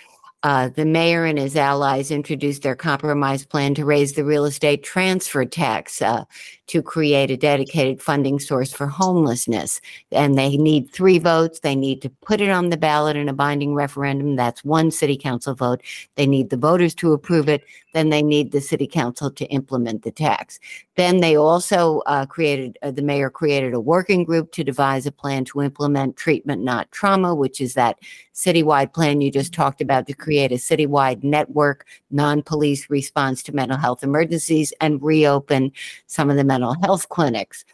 Uh, 0.43 0.69
the 0.69 0.85
mayor 0.85 1.23
and 1.23 1.37
his 1.37 1.55
allies 1.55 2.09
introduced 2.09 2.63
their 2.63 2.75
compromise 2.75 3.45
plan 3.45 3.75
to 3.75 3.85
raise 3.85 4.13
the 4.13 4.25
real 4.25 4.45
estate 4.45 4.83
transfer 4.83 5.45
tax 5.45 6.01
uh, 6.01 6.23
to 6.71 6.81
create 6.81 7.29
a 7.29 7.35
dedicated 7.35 8.01
funding 8.01 8.39
source 8.39 8.71
for 8.71 8.87
homelessness. 8.87 9.81
And 10.13 10.37
they 10.37 10.55
need 10.55 10.89
three 10.89 11.19
votes. 11.19 11.59
They 11.59 11.75
need 11.75 12.01
to 12.01 12.09
put 12.09 12.39
it 12.39 12.49
on 12.49 12.69
the 12.69 12.77
ballot 12.77 13.17
in 13.17 13.27
a 13.27 13.33
binding 13.33 13.73
referendum. 13.75 14.37
That's 14.37 14.63
one 14.63 14.89
city 14.89 15.17
council 15.17 15.53
vote. 15.53 15.81
They 16.15 16.25
need 16.25 16.49
the 16.49 16.55
voters 16.55 16.95
to 16.95 17.11
approve 17.11 17.49
it. 17.49 17.63
Then 17.93 18.09
they 18.09 18.23
need 18.23 18.51
the 18.51 18.61
city 18.61 18.87
council 18.87 19.29
to 19.31 19.45
implement 19.47 20.03
the 20.03 20.11
tax. 20.11 20.61
Then 20.95 21.19
they 21.19 21.35
also 21.35 21.99
uh, 22.05 22.25
created, 22.25 22.77
uh, 22.81 22.91
the 22.91 23.01
mayor 23.01 23.29
created 23.29 23.73
a 23.73 23.79
working 23.81 24.23
group 24.23 24.53
to 24.53 24.63
devise 24.63 25.05
a 25.05 25.11
plan 25.11 25.43
to 25.45 25.61
implement 25.61 26.15
treatment, 26.15 26.63
not 26.63 26.91
trauma, 26.91 27.35
which 27.35 27.59
is 27.59 27.73
that 27.73 27.97
citywide 28.33 28.93
plan 28.93 29.19
you 29.19 29.29
just 29.29 29.53
talked 29.53 29.81
about 29.81 30.07
to 30.07 30.13
create 30.13 30.51
a 30.51 30.55
citywide 30.55 31.23
network, 31.23 31.85
non 32.11 32.41
police 32.41 32.89
response 32.89 33.43
to 33.43 33.53
mental 33.53 33.77
health 33.77 34.03
emergencies, 34.03 34.73
and 34.79 35.01
reopen 35.01 35.71
some 36.07 36.29
of 36.29 36.37
the 36.37 36.43
mental 36.43 36.60
health 36.83 37.09
clinics. 37.09 37.65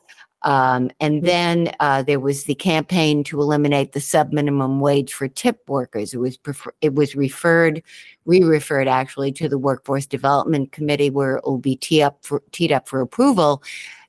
Um, 0.43 0.91
and 0.99 1.23
then 1.23 1.71
uh, 1.79 2.03
there 2.03 2.19
was 2.19 2.43
the 2.43 2.55
campaign 2.55 3.23
to 3.25 3.41
eliminate 3.41 3.93
the 3.93 3.99
sub 3.99 4.31
minimum 4.31 4.79
wage 4.79 5.13
for 5.13 5.27
tip 5.27 5.61
workers. 5.67 6.13
It 6.13 6.19
was 6.19 6.37
prefer- 6.37 6.75
it 6.81 6.93
was 6.93 7.15
referred, 7.15 7.81
re-referred 8.25 8.87
actually 8.87 9.31
to 9.33 9.49
the 9.49 9.57
Workforce 9.57 10.05
Development 10.05 10.71
Committee, 10.71 11.09
where 11.09 11.37
it 11.37 11.43
will 11.43 11.57
be 11.57 11.75
teed 11.75 12.03
up 12.03 12.19
for, 12.23 12.43
teed 12.51 12.71
up 12.71 12.87
for 12.87 13.01
approval 13.01 13.63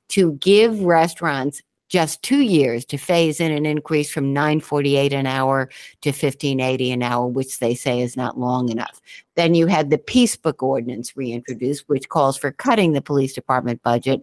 to 0.08 0.34
give 0.34 0.80
restaurants 0.80 1.62
just 1.88 2.22
two 2.22 2.40
years 2.40 2.84
to 2.84 2.98
phase 2.98 3.40
in 3.40 3.50
an 3.50 3.64
increase 3.64 4.10
from 4.10 4.32
948 4.32 5.12
an 5.12 5.26
hour 5.26 5.70
to 6.02 6.10
1580 6.10 6.92
an 6.92 7.02
hour 7.02 7.26
which 7.26 7.58
they 7.58 7.74
say 7.74 8.00
is 8.00 8.14
not 8.14 8.38
long 8.38 8.68
enough 8.68 9.00
then 9.36 9.54
you 9.54 9.66
had 9.66 9.88
the 9.88 9.96
peace 9.96 10.36
book 10.36 10.62
ordinance 10.62 11.16
reintroduced 11.16 11.88
which 11.88 12.08
calls 12.10 12.36
for 12.36 12.52
cutting 12.52 12.92
the 12.92 13.00
police 13.00 13.32
department 13.32 13.82
budget 13.82 14.22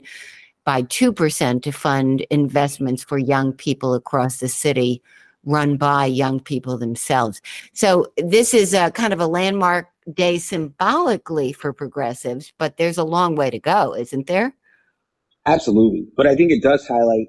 by 0.65 0.81
2% 0.81 1.61
to 1.61 1.71
fund 1.71 2.21
investments 2.29 3.03
for 3.03 3.17
young 3.17 3.53
people 3.53 3.93
across 3.93 4.37
the 4.37 4.49
city 4.49 5.01
run 5.45 5.77
by 5.77 6.05
young 6.05 6.39
people 6.39 6.77
themselves. 6.77 7.39
So 7.73 8.07
this 8.17 8.53
is 8.53 8.73
a 8.73 8.91
kind 8.91 9.13
of 9.13 9.21
a 9.21 9.27
landmark 9.27 9.87
day 10.11 10.39
symbolically 10.39 11.53
for 11.53 11.71
progressives, 11.71 12.51
but 12.57 12.77
there's 12.77 12.97
a 12.97 13.03
long 13.03 13.35
way 13.35 13.51
to 13.51 13.59
go, 13.59 13.95
isn't 13.95 14.27
there? 14.27 14.55
Absolutely. 15.45 16.07
But 16.17 16.25
I 16.25 16.35
think 16.35 16.51
it 16.51 16.63
does 16.63 16.87
highlight 16.87 17.27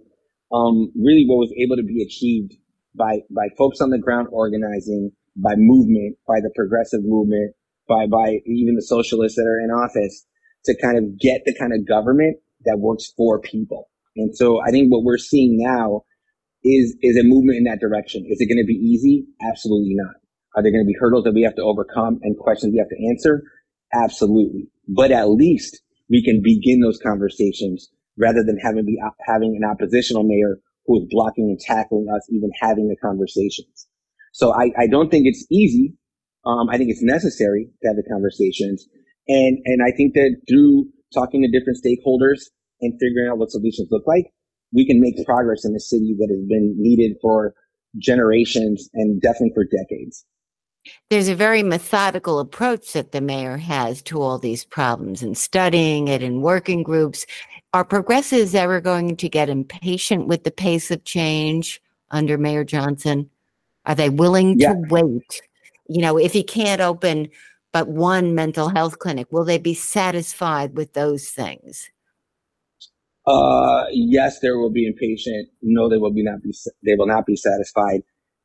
um, 0.53 0.90
really 0.96 1.25
what 1.27 1.37
was 1.37 1.53
able 1.59 1.77
to 1.77 1.83
be 1.83 2.03
achieved 2.03 2.55
by 2.94 3.20
by 3.31 3.49
folks 3.59 3.81
on 3.81 3.90
the 3.90 3.99
ground 3.99 4.29
organizing, 4.33 5.12
by 5.37 5.53
movement, 5.57 6.16
by 6.27 6.40
the 6.40 6.51
progressive 6.55 7.01
movement, 7.03 7.55
by 7.87 8.07
by 8.07 8.38
even 8.46 8.75
the 8.75 8.83
socialists 8.83 9.37
that 9.37 9.44
are 9.44 9.61
in 9.61 9.70
office 9.70 10.27
to 10.64 10.75
kind 10.81 10.96
of 10.96 11.18
get 11.18 11.42
the 11.44 11.55
kind 11.55 11.72
of 11.75 11.87
government 11.87 12.38
that 12.66 12.79
works 12.79 13.12
for 13.16 13.40
people. 13.40 13.88
And 14.16 14.37
so 14.37 14.61
I 14.62 14.70
think 14.70 14.90
what 14.90 15.05
we're 15.05 15.18
seeing 15.18 15.59
now 15.59 16.02
is, 16.64 16.96
is 17.02 17.16
a 17.16 17.22
movement 17.22 17.59
in 17.59 17.64
that 17.64 17.81
direction. 17.81 18.24
Is 18.29 18.40
it 18.40 18.46
going 18.46 18.62
to 18.62 18.66
be 18.66 18.74
easy? 18.74 19.26
Absolutely 19.48 19.94
not. 19.94 20.14
Are 20.57 20.62
there 20.62 20.72
going 20.72 20.85
to 20.85 20.88
be 20.88 20.96
hurdles 20.98 21.24
that 21.24 21.35
we 21.35 21.42
have 21.42 21.55
to 21.57 21.62
overcome 21.62 22.18
and 22.22 22.37
questions 22.38 22.72
we 22.72 22.79
have 22.79 22.88
to 22.88 23.09
answer? 23.11 23.42
Absolutely. 23.92 24.68
But 24.88 25.12
at 25.12 25.29
least 25.29 25.81
we 26.09 26.24
can 26.24 26.40
begin 26.42 26.81
those 26.81 26.98
conversations 26.98 27.88
rather 28.18 28.42
than 28.44 28.59
having 28.59 28.85
be 28.87 28.98
having 29.26 29.59
an 29.61 29.68
oppositional 29.68 30.24
mayor 30.24 30.59
who 30.87 31.02
is 31.02 31.07
blocking 31.11 31.50
and 31.50 31.61
tackling 31.61 32.07
us 32.14 32.26
even 32.31 32.50
having 32.61 32.88
the 32.88 32.96
conversations. 32.96 33.87
So 34.33 34.55
I, 34.55 34.70
I 34.79 34.87
don't 34.87 35.11
think 35.11 35.26
it's 35.26 35.46
easy. 35.50 35.94
Um, 36.44 36.68
I 36.70 36.79
think 36.79 36.90
it's 36.90 37.02
necessary 37.02 37.68
to 37.83 37.88
have 37.88 37.96
the 37.96 38.09
conversations. 38.11 38.87
And, 39.29 39.59
and 39.64 39.83
I 39.83 39.90
think 39.96 40.14
that 40.14 40.37
through 40.48 40.87
talking 41.12 41.42
to 41.42 41.48
different 41.48 41.79
stakeholders 41.85 42.46
and 42.80 42.92
figuring 43.00 43.28
out 43.30 43.38
what 43.38 43.50
solutions 43.50 43.88
look 43.90 44.06
like, 44.06 44.26
we 44.72 44.86
can 44.86 45.00
make 45.00 45.24
progress 45.24 45.64
in 45.64 45.74
a 45.74 45.80
city 45.80 46.14
that 46.18 46.28
has 46.30 46.46
been 46.46 46.74
needed 46.78 47.16
for 47.20 47.54
generations 47.98 48.88
and 48.94 49.20
definitely 49.20 49.52
for 49.54 49.64
decades. 49.64 50.24
There's 51.10 51.28
a 51.28 51.34
very 51.34 51.62
methodical 51.62 52.38
approach 52.38 52.92
that 52.92 53.12
the 53.12 53.20
mayor 53.20 53.56
has 53.56 54.02
to 54.02 54.20
all 54.20 54.38
these 54.38 54.64
problems 54.64 55.22
and 55.22 55.36
studying 55.36 56.08
it 56.08 56.22
in 56.22 56.42
working 56.42 56.82
groups. 56.82 57.26
Are 57.72 57.84
progressives 57.84 58.54
ever 58.54 58.80
going 58.80 59.16
to 59.16 59.28
get 59.28 59.48
impatient 59.48 60.28
with 60.28 60.44
the 60.44 60.50
pace 60.50 60.90
of 60.90 61.04
change 61.04 61.80
under 62.10 62.38
Mayor 62.38 62.64
Johnson? 62.64 63.28
Are 63.84 63.94
they 63.94 64.10
willing 64.10 64.58
yeah. 64.58 64.74
to 64.74 64.82
wait? 64.88 65.42
You 65.88 66.02
know, 66.02 66.18
if 66.18 66.32
he 66.32 66.42
can't 66.42 66.80
open 66.80 67.28
but 67.72 67.88
one 67.88 68.34
mental 68.34 68.68
health 68.68 68.98
clinic, 68.98 69.26
will 69.30 69.44
they 69.44 69.58
be 69.58 69.74
satisfied 69.74 70.76
with 70.76 70.94
those 70.94 71.28
things? 71.28 71.90
Uh, 73.26 73.86
yes, 73.92 74.40
there 74.40 74.58
will 74.58 74.70
be 74.70 74.86
impatient. 74.86 75.48
No, 75.62 75.88
they 75.88 75.98
will 75.98 76.12
be 76.12 76.22
not 76.22 76.42
be 76.42 76.54
they 76.84 76.94
will 76.96 77.08
not 77.08 77.26
be 77.26 77.36
satisfied. 77.36 78.02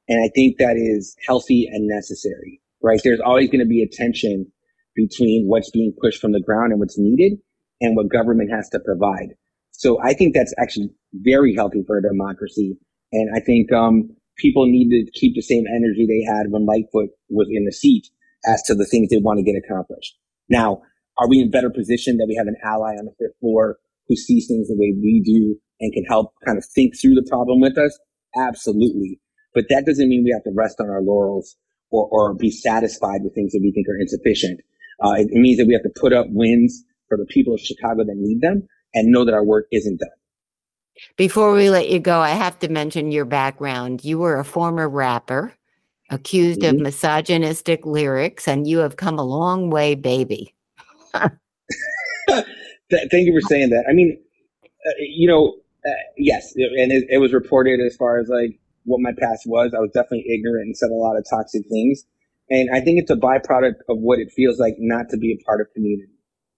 And 0.08 0.24
I 0.24 0.30
think 0.34 0.58
that 0.58 0.76
is 0.78 1.16
healthy 1.28 1.70
and 1.72 1.88
necessary, 1.88 2.62
right? 2.82 3.00
There's 3.04 3.22
always 3.22 3.50
going 3.50 3.60
to 3.60 3.68
be 3.68 3.84
a 3.84 3.88
tension 3.88 4.52
between 4.96 5.46
what's 5.48 5.72
being 5.72 5.94
pushed 6.02 6.20
from 6.20 6.32
the 6.32 6.42
ground 6.42 6.72
and 6.72 6.80
what's 6.80 6.98
needed 6.98 7.40
and 7.80 7.96
what 7.96 8.10
government 8.10 8.52
has 8.52 8.70
to 8.70 8.80
provide. 8.80 9.30
So 9.72 10.02
I 10.04 10.14
think 10.14 10.34
that's 10.34 10.54
actually 10.60 10.90
very 11.14 11.56
healthy 11.56 11.84
for 11.88 11.98
a 11.98 12.02
democracy. 12.02 12.78
And 13.14 13.30
I 13.36 13.40
think, 13.40 13.72
um, 13.72 14.10
people 14.38 14.66
need 14.66 14.90
to 14.90 15.12
keep 15.12 15.36
the 15.36 15.42
same 15.42 15.66
energy 15.68 16.08
they 16.08 16.24
had 16.32 16.52
when 16.52 16.66
Lightfoot 16.66 17.10
was 17.30 17.48
in 17.52 17.66
the 17.66 17.72
seat 17.72 18.08
as 18.46 18.62
to 18.64 18.76
the 18.76 18.86
things 18.86 19.10
they 19.10 19.18
want 19.18 19.38
to 19.38 19.44
get 19.44 19.56
accomplished. 19.58 20.18
Now, 20.50 20.82
are 21.20 21.30
we 21.30 21.40
in 21.40 21.52
better 21.52 21.70
position 21.70 22.18
that 22.18 22.26
we 22.28 22.36
have 22.36 22.48
an 22.48 22.56
ally 22.66 22.96
on 22.96 23.06
the 23.06 23.14
fifth 23.20 23.38
floor 23.40 23.78
who 24.12 24.18
sees 24.18 24.48
things 24.48 24.68
the 24.68 24.76
way 24.76 24.94
we 25.02 25.22
do 25.24 25.56
and 25.80 25.94
can 25.94 26.04
help 26.04 26.34
kind 26.46 26.58
of 26.58 26.66
think 26.76 27.00
through 27.00 27.16
the 27.16 27.26
problem 27.30 27.62
with 27.62 27.78
us? 27.78 27.98
Absolutely. 28.36 29.22
But 29.54 29.66
that 29.70 29.86
doesn't 29.86 30.10
mean 30.10 30.24
we 30.26 30.32
have 30.32 30.44
to 30.44 30.52
rest 30.54 30.82
on 30.82 30.90
our 30.90 31.02
laurels 31.02 31.56
or, 31.92 32.10
or 32.12 32.34
be 32.34 32.52
satisfied 32.52 33.22
with 33.24 33.34
things 33.34 33.54
that 33.54 33.62
we 33.62 33.72
think 33.72 33.88
are 33.88 34.00
insufficient. 34.00 34.60
Uh, 35.04 35.14
it, 35.14 35.28
it 35.32 35.40
means 35.40 35.58
that 35.58 35.66
we 35.66 35.74
have 35.74 35.84
to 35.84 35.92
put 36.00 36.12
up 36.12 36.26
wins 36.30 36.84
for 37.08 37.18
the 37.18 37.26
people 37.30 37.54
of 37.54 37.62
Chicago 37.62 38.04
that 38.04 38.16
need 38.18 38.42
them 38.42 38.68
and 38.94 39.12
know 39.12 39.24
that 39.24 39.34
our 39.34 39.46
work 39.46 39.68
isn't 39.72 40.00
done. 40.00 40.10
Before 41.16 41.54
we 41.54 41.70
let 41.70 41.90
you 41.90 42.00
go, 42.00 42.20
I 42.20 42.32
have 42.32 42.60
to 42.60 42.68
mention 42.68 43.12
your 43.12 43.26
background. 43.26 44.04
You 44.04 44.20
were 44.20 44.38
a 44.38 44.44
former 44.44 44.90
rapper 44.90 45.54
accused 46.10 46.62
mm-hmm. 46.62 46.76
of 46.76 46.82
misogynistic 46.82 47.86
lyrics, 47.86 48.46
and 48.48 48.68
you 48.68 48.80
have 48.80 48.98
come 48.98 49.18
a 49.18 49.24
long 49.24 49.70
way, 49.70 49.96
baby. 49.96 50.54
Thank 52.92 53.28
you 53.28 53.34
for 53.34 53.48
saying 53.48 53.70
that. 53.70 53.86
I 53.90 53.94
mean, 53.94 54.22
uh, 54.86 54.92
you 55.00 55.28
know, 55.28 55.56
uh, 55.86 56.04
yes, 56.18 56.54
and 56.56 56.92
it, 56.92 57.06
it, 57.10 57.18
was 57.18 57.34
reported 57.34 57.80
as 57.80 57.96
far 57.96 58.20
as 58.20 58.28
like 58.28 58.60
what 58.84 59.00
my 59.00 59.12
past 59.18 59.44
was. 59.46 59.74
I 59.76 59.80
was 59.80 59.92
definitely 59.94 60.26
ignorant 60.30 60.66
and 60.66 60.78
said 60.78 60.90
a 60.92 60.96
lot 60.96 61.18
of 61.18 61.26
toxic 61.30 61.64
things. 61.70 62.04
And 62.50 62.70
I 62.74 62.82
think 62.82 63.00
it's 63.00 63.10
a 63.10 63.16
byproduct 63.16 63.80
of 63.88 63.98
what 64.00 64.20
it 64.20 64.32
feels 64.36 64.60
like 64.60 64.76
not 64.78 65.10
to 65.10 65.18
be 65.18 65.32
a 65.32 65.44
part 65.46 65.62
of 65.62 65.68
community, 65.74 66.12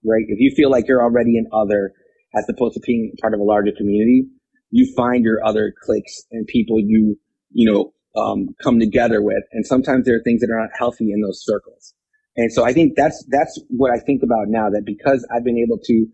right? 0.04 0.24
If 0.28 0.39
you 0.39 0.52
feel 0.56 0.72
like 0.72 0.88
you're 0.88 1.04
already 1.04 1.38
an 1.38 1.48
other 1.54 1.93
as 2.36 2.46
opposed 2.50 2.74
to 2.74 2.80
being 2.80 3.13
part 3.22 3.34
of 3.34 3.39
a 3.39 3.43
larger 3.43 3.72
community, 3.78 4.26
you 4.72 4.91
find 4.96 5.24
your 5.24 5.46
other 5.46 5.74
cliques 5.84 6.24
and 6.32 6.48
people 6.48 6.80
you, 6.80 7.17
you 7.52 7.72
know, 7.72 7.93
um, 8.19 8.56
come 8.62 8.80
together 8.80 9.22
with. 9.22 9.43
And 9.52 9.65
sometimes 9.65 10.06
there 10.06 10.15
are 10.15 10.24
things 10.24 10.41
that 10.41 10.50
are 10.50 10.60
not 10.60 10.72
healthy 10.78 11.12
in 11.12 11.22
those 11.22 11.43
circles. 11.46 11.93
And 12.36 12.52
so 12.52 12.65
I 12.65 12.74
think 12.74 12.93
that's, 12.96 13.24
that's 13.30 13.60
what 13.69 13.91
I 13.91 14.00
think 14.00 14.24
about 14.24 14.48
now 14.48 14.69
that 14.72 14.84
because 14.86 15.28
I've 15.32 15.43
been 15.43 15.60
able 15.60 15.78
to 15.78 16.08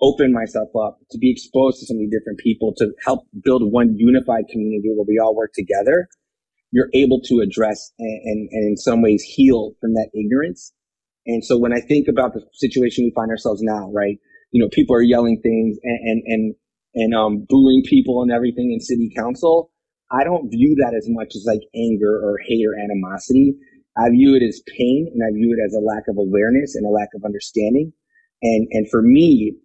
open 0.00 0.32
myself 0.32 0.68
up 0.78 0.98
to 1.10 1.18
be 1.18 1.30
exposed 1.30 1.80
to 1.80 1.86
so 1.86 1.94
many 1.94 2.08
different 2.08 2.38
people 2.38 2.74
to 2.76 2.92
help 3.04 3.26
build 3.42 3.62
one 3.72 3.94
unified 3.96 4.44
community 4.50 4.92
where 4.94 5.06
we 5.08 5.18
all 5.18 5.34
work 5.34 5.52
together, 5.54 6.08
you're 6.70 6.90
able 6.92 7.20
to 7.20 7.40
address 7.40 7.92
and, 7.98 8.20
and, 8.24 8.48
and 8.52 8.70
in 8.70 8.76
some 8.76 9.02
ways 9.02 9.22
heal 9.22 9.72
from 9.80 9.94
that 9.94 10.10
ignorance. 10.14 10.72
And 11.26 11.44
so 11.44 11.58
when 11.58 11.72
I 11.72 11.80
think 11.80 12.08
about 12.08 12.34
the 12.34 12.42
situation 12.52 13.04
we 13.04 13.12
find 13.14 13.30
ourselves 13.30 13.62
now, 13.62 13.90
right? 13.92 14.16
You 14.52 14.62
know, 14.62 14.68
people 14.70 14.94
are 14.94 15.02
yelling 15.02 15.40
things 15.42 15.76
and, 15.82 15.98
and, 16.04 16.22
and, 16.26 16.54
and 16.94 17.14
um, 17.14 17.46
booing 17.48 17.82
people 17.84 18.22
and 18.22 18.30
everything 18.30 18.72
in 18.72 18.80
city 18.80 19.10
council. 19.16 19.70
I 20.10 20.22
don't 20.22 20.50
view 20.50 20.76
that 20.76 20.94
as 20.96 21.06
much 21.08 21.34
as 21.34 21.44
like 21.46 21.62
anger 21.74 22.20
or 22.22 22.38
hate 22.46 22.64
or 22.64 22.78
animosity. 22.78 23.56
I 23.98 24.10
view 24.10 24.36
it 24.36 24.42
as 24.42 24.62
pain 24.76 25.10
and 25.12 25.22
I 25.24 25.32
view 25.34 25.56
it 25.56 25.64
as 25.66 25.74
a 25.74 25.80
lack 25.80 26.04
of 26.08 26.16
awareness 26.18 26.74
and 26.76 26.86
a 26.86 26.90
lack 26.90 27.08
of 27.14 27.24
understanding. 27.24 27.92
And, 28.42 28.68
and 28.70 28.86
for 28.90 29.02
me, 29.02 29.56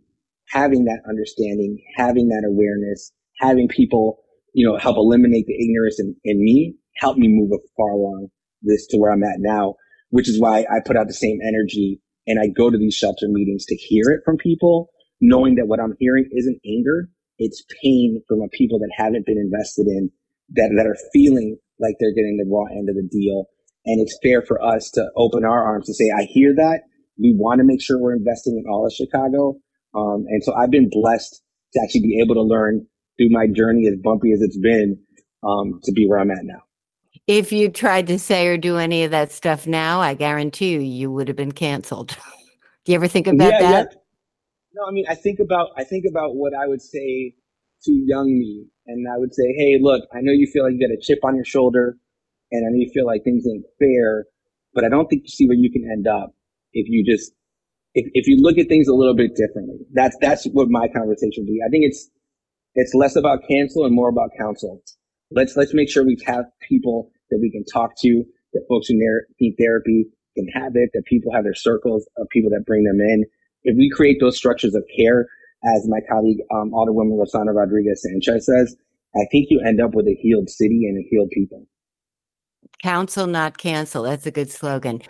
having 0.49 0.85
that 0.85 1.01
understanding, 1.07 1.77
having 1.95 2.29
that 2.29 2.47
awareness, 2.47 3.11
having 3.39 3.67
people, 3.67 4.19
you 4.53 4.65
know, 4.65 4.77
help 4.77 4.97
eliminate 4.97 5.45
the 5.47 5.55
ignorance 5.55 5.99
in, 5.99 6.15
in 6.23 6.43
me, 6.43 6.75
help 6.97 7.17
me 7.17 7.27
move 7.29 7.51
far 7.77 7.91
along 7.91 8.27
this 8.61 8.85
to 8.87 8.97
where 8.97 9.11
I'm 9.11 9.23
at 9.23 9.39
now, 9.39 9.75
which 10.09 10.29
is 10.29 10.39
why 10.39 10.59
I 10.61 10.79
put 10.85 10.97
out 10.97 11.07
the 11.07 11.13
same 11.13 11.39
energy 11.45 11.99
and 12.27 12.39
I 12.39 12.47
go 12.47 12.69
to 12.69 12.77
these 12.77 12.93
shelter 12.95 13.27
meetings 13.27 13.65
to 13.65 13.75
hear 13.75 14.03
it 14.09 14.21
from 14.23 14.37
people, 14.37 14.89
knowing 15.19 15.55
that 15.55 15.67
what 15.67 15.79
I'm 15.79 15.95
hearing 15.99 16.29
isn't 16.31 16.59
anger. 16.65 17.09
It's 17.37 17.63
pain 17.81 18.21
from 18.27 18.41
a 18.41 18.49
people 18.49 18.77
that 18.79 18.91
haven't 18.95 19.25
been 19.25 19.39
invested 19.39 19.87
in, 19.87 20.11
that, 20.53 20.71
that 20.77 20.85
are 20.85 20.97
feeling 21.11 21.57
like 21.79 21.95
they're 21.99 22.13
getting 22.13 22.37
the 22.37 22.49
raw 22.49 22.65
end 22.71 22.89
of 22.89 22.95
the 22.95 23.07
deal. 23.11 23.45
And 23.85 23.99
it's 23.99 24.17
fair 24.21 24.43
for 24.43 24.61
us 24.61 24.91
to 24.91 25.09
open 25.15 25.43
our 25.43 25.63
arms 25.63 25.87
to 25.87 25.93
say, 25.95 26.11
I 26.15 26.23
hear 26.23 26.53
that. 26.55 26.81
We 27.19 27.33
want 27.35 27.59
to 27.59 27.65
make 27.65 27.81
sure 27.81 27.99
we're 27.99 28.15
investing 28.15 28.61
in 28.63 28.71
all 28.71 28.85
of 28.85 28.93
Chicago. 28.93 29.55
Um, 29.93 30.25
and 30.27 30.43
so 30.43 30.53
I've 30.53 30.71
been 30.71 30.89
blessed 30.89 31.41
to 31.73 31.81
actually 31.83 32.01
be 32.01 32.19
able 32.21 32.35
to 32.35 32.41
learn 32.41 32.85
through 33.17 33.29
my 33.29 33.47
journey, 33.47 33.87
as 33.87 33.95
bumpy 34.01 34.31
as 34.31 34.41
it's 34.41 34.57
been, 34.57 34.97
um, 35.43 35.79
to 35.83 35.91
be 35.91 36.07
where 36.07 36.19
I'm 36.19 36.31
at 36.31 36.43
now. 36.43 36.61
If 37.27 37.51
you 37.51 37.69
tried 37.69 38.07
to 38.07 38.17
say 38.17 38.47
or 38.47 38.57
do 38.57 38.77
any 38.77 39.03
of 39.03 39.11
that 39.11 39.31
stuff 39.31 39.67
now, 39.67 40.01
I 40.01 40.13
guarantee 40.13 40.73
you, 40.73 40.79
you 40.79 41.11
would 41.11 41.27
have 41.27 41.37
been 41.37 41.51
canceled. 41.51 42.09
do 42.85 42.91
you 42.91 42.95
ever 42.95 43.07
think 43.07 43.27
about 43.27 43.51
yeah, 43.51 43.59
that? 43.59 43.87
Yeah. 43.91 43.97
No, 44.73 44.83
I 44.87 44.91
mean, 44.91 45.05
I 45.09 45.15
think 45.15 45.39
about 45.39 45.69
I 45.77 45.83
think 45.83 46.05
about 46.09 46.35
what 46.35 46.53
I 46.53 46.65
would 46.65 46.81
say 46.81 47.35
to 47.83 47.91
young 47.91 48.27
me, 48.27 48.65
and 48.87 49.05
I 49.13 49.17
would 49.17 49.35
say, 49.35 49.53
"Hey, 49.57 49.77
look, 49.81 50.03
I 50.13 50.21
know 50.21 50.31
you 50.31 50.47
feel 50.47 50.63
like 50.63 50.73
you 50.73 50.79
got 50.79 50.93
a 50.93 50.99
chip 51.01 51.19
on 51.23 51.35
your 51.35 51.45
shoulder, 51.45 51.97
and 52.51 52.65
I 52.65 52.69
know 52.69 52.77
you 52.77 52.89
feel 52.93 53.05
like 53.05 53.23
things 53.23 53.45
ain't 53.45 53.65
fair, 53.79 54.25
but 54.73 54.85
I 54.85 54.89
don't 54.89 55.07
think 55.07 55.23
you 55.23 55.29
see 55.29 55.47
where 55.47 55.57
you 55.57 55.71
can 55.71 55.89
end 55.91 56.07
up 56.07 56.33
if 56.73 56.87
you 56.87 57.03
just 57.05 57.33
if, 57.93 58.09
if 58.13 58.27
you 58.27 58.37
look 58.41 58.57
at 58.57 58.67
things 58.67 58.87
a 58.87 58.93
little 58.93 59.15
bit 59.15 59.35
differently, 59.35 59.77
that's, 59.93 60.15
that's 60.21 60.45
what 60.45 60.69
my 60.69 60.87
conversation 60.87 61.43
would 61.43 61.47
be. 61.47 61.59
I 61.65 61.69
think 61.69 61.85
it's, 61.85 62.09
it's 62.75 62.93
less 62.93 63.15
about 63.15 63.39
cancel 63.49 63.85
and 63.85 63.93
more 63.93 64.09
about 64.09 64.31
counsel. 64.39 64.81
Let's, 65.31 65.55
let's 65.55 65.73
make 65.73 65.89
sure 65.89 66.05
we 66.05 66.17
have 66.25 66.45
people 66.67 67.11
that 67.29 67.39
we 67.41 67.51
can 67.51 67.63
talk 67.65 67.91
to, 68.01 68.23
that 68.53 68.65
folks 68.69 68.87
who 68.87 68.95
need 69.39 69.55
therapy 69.59 70.05
can 70.35 70.47
have 70.53 70.73
it, 70.75 70.89
that 70.93 71.03
people 71.05 71.31
have 71.33 71.43
their 71.43 71.55
circles 71.55 72.07
of 72.17 72.27
people 72.29 72.49
that 72.51 72.65
bring 72.65 72.83
them 72.83 72.99
in. 72.99 73.25
If 73.63 73.77
we 73.77 73.89
create 73.89 74.17
those 74.19 74.37
structures 74.37 74.75
of 74.75 74.83
care, 74.97 75.27
as 75.63 75.87
my 75.87 75.99
colleague, 76.09 76.39
um, 76.53 76.71
Alderwoman 76.71 77.19
Rossana 77.19 77.53
Rodriguez 77.53 78.01
Sanchez 78.01 78.45
says, 78.45 78.75
I 79.15 79.25
think 79.31 79.47
you 79.49 79.61
end 79.65 79.81
up 79.81 79.93
with 79.93 80.07
a 80.07 80.15
healed 80.15 80.49
city 80.49 80.87
and 80.87 80.97
a 80.97 81.07
healed 81.09 81.29
people. 81.31 81.67
Counsel, 82.83 83.27
not 83.27 83.57
cancel. 83.57 84.03
That's 84.03 84.25
a 84.25 84.31
good 84.31 84.49
slogan. 84.49 85.01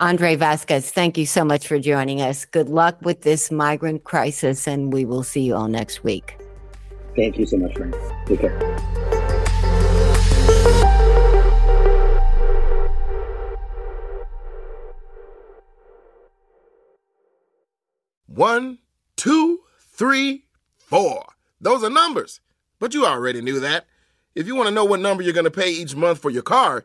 Andre 0.00 0.34
Vasquez, 0.34 0.90
thank 0.90 1.16
you 1.16 1.26
so 1.26 1.44
much 1.44 1.66
for 1.66 1.78
joining 1.78 2.20
us. 2.20 2.44
Good 2.44 2.68
luck 2.68 2.96
with 3.02 3.22
this 3.22 3.50
migrant 3.50 4.04
crisis, 4.04 4.66
and 4.66 4.92
we 4.92 5.04
will 5.04 5.22
see 5.22 5.42
you 5.42 5.54
all 5.54 5.68
next 5.68 6.02
week. 6.02 6.36
Thank 7.16 7.38
you 7.38 7.46
so 7.46 7.56
much, 7.56 7.76
friend. 7.76 7.94
Take 8.26 8.40
care. 8.40 8.58
One, 18.26 18.78
two, 19.16 19.60
three, 19.78 20.44
four. 20.78 21.26
Those 21.60 21.84
are 21.84 21.90
numbers. 21.90 22.40
But 22.78 22.94
you 22.94 23.04
already 23.04 23.42
knew 23.42 23.60
that. 23.60 23.84
If 24.34 24.46
you 24.46 24.56
want 24.56 24.68
to 24.68 24.74
know 24.74 24.84
what 24.84 25.00
number 25.00 25.22
you're 25.22 25.34
going 25.34 25.44
to 25.44 25.50
pay 25.50 25.70
each 25.70 25.94
month 25.94 26.20
for 26.20 26.30
your 26.30 26.42
car, 26.42 26.84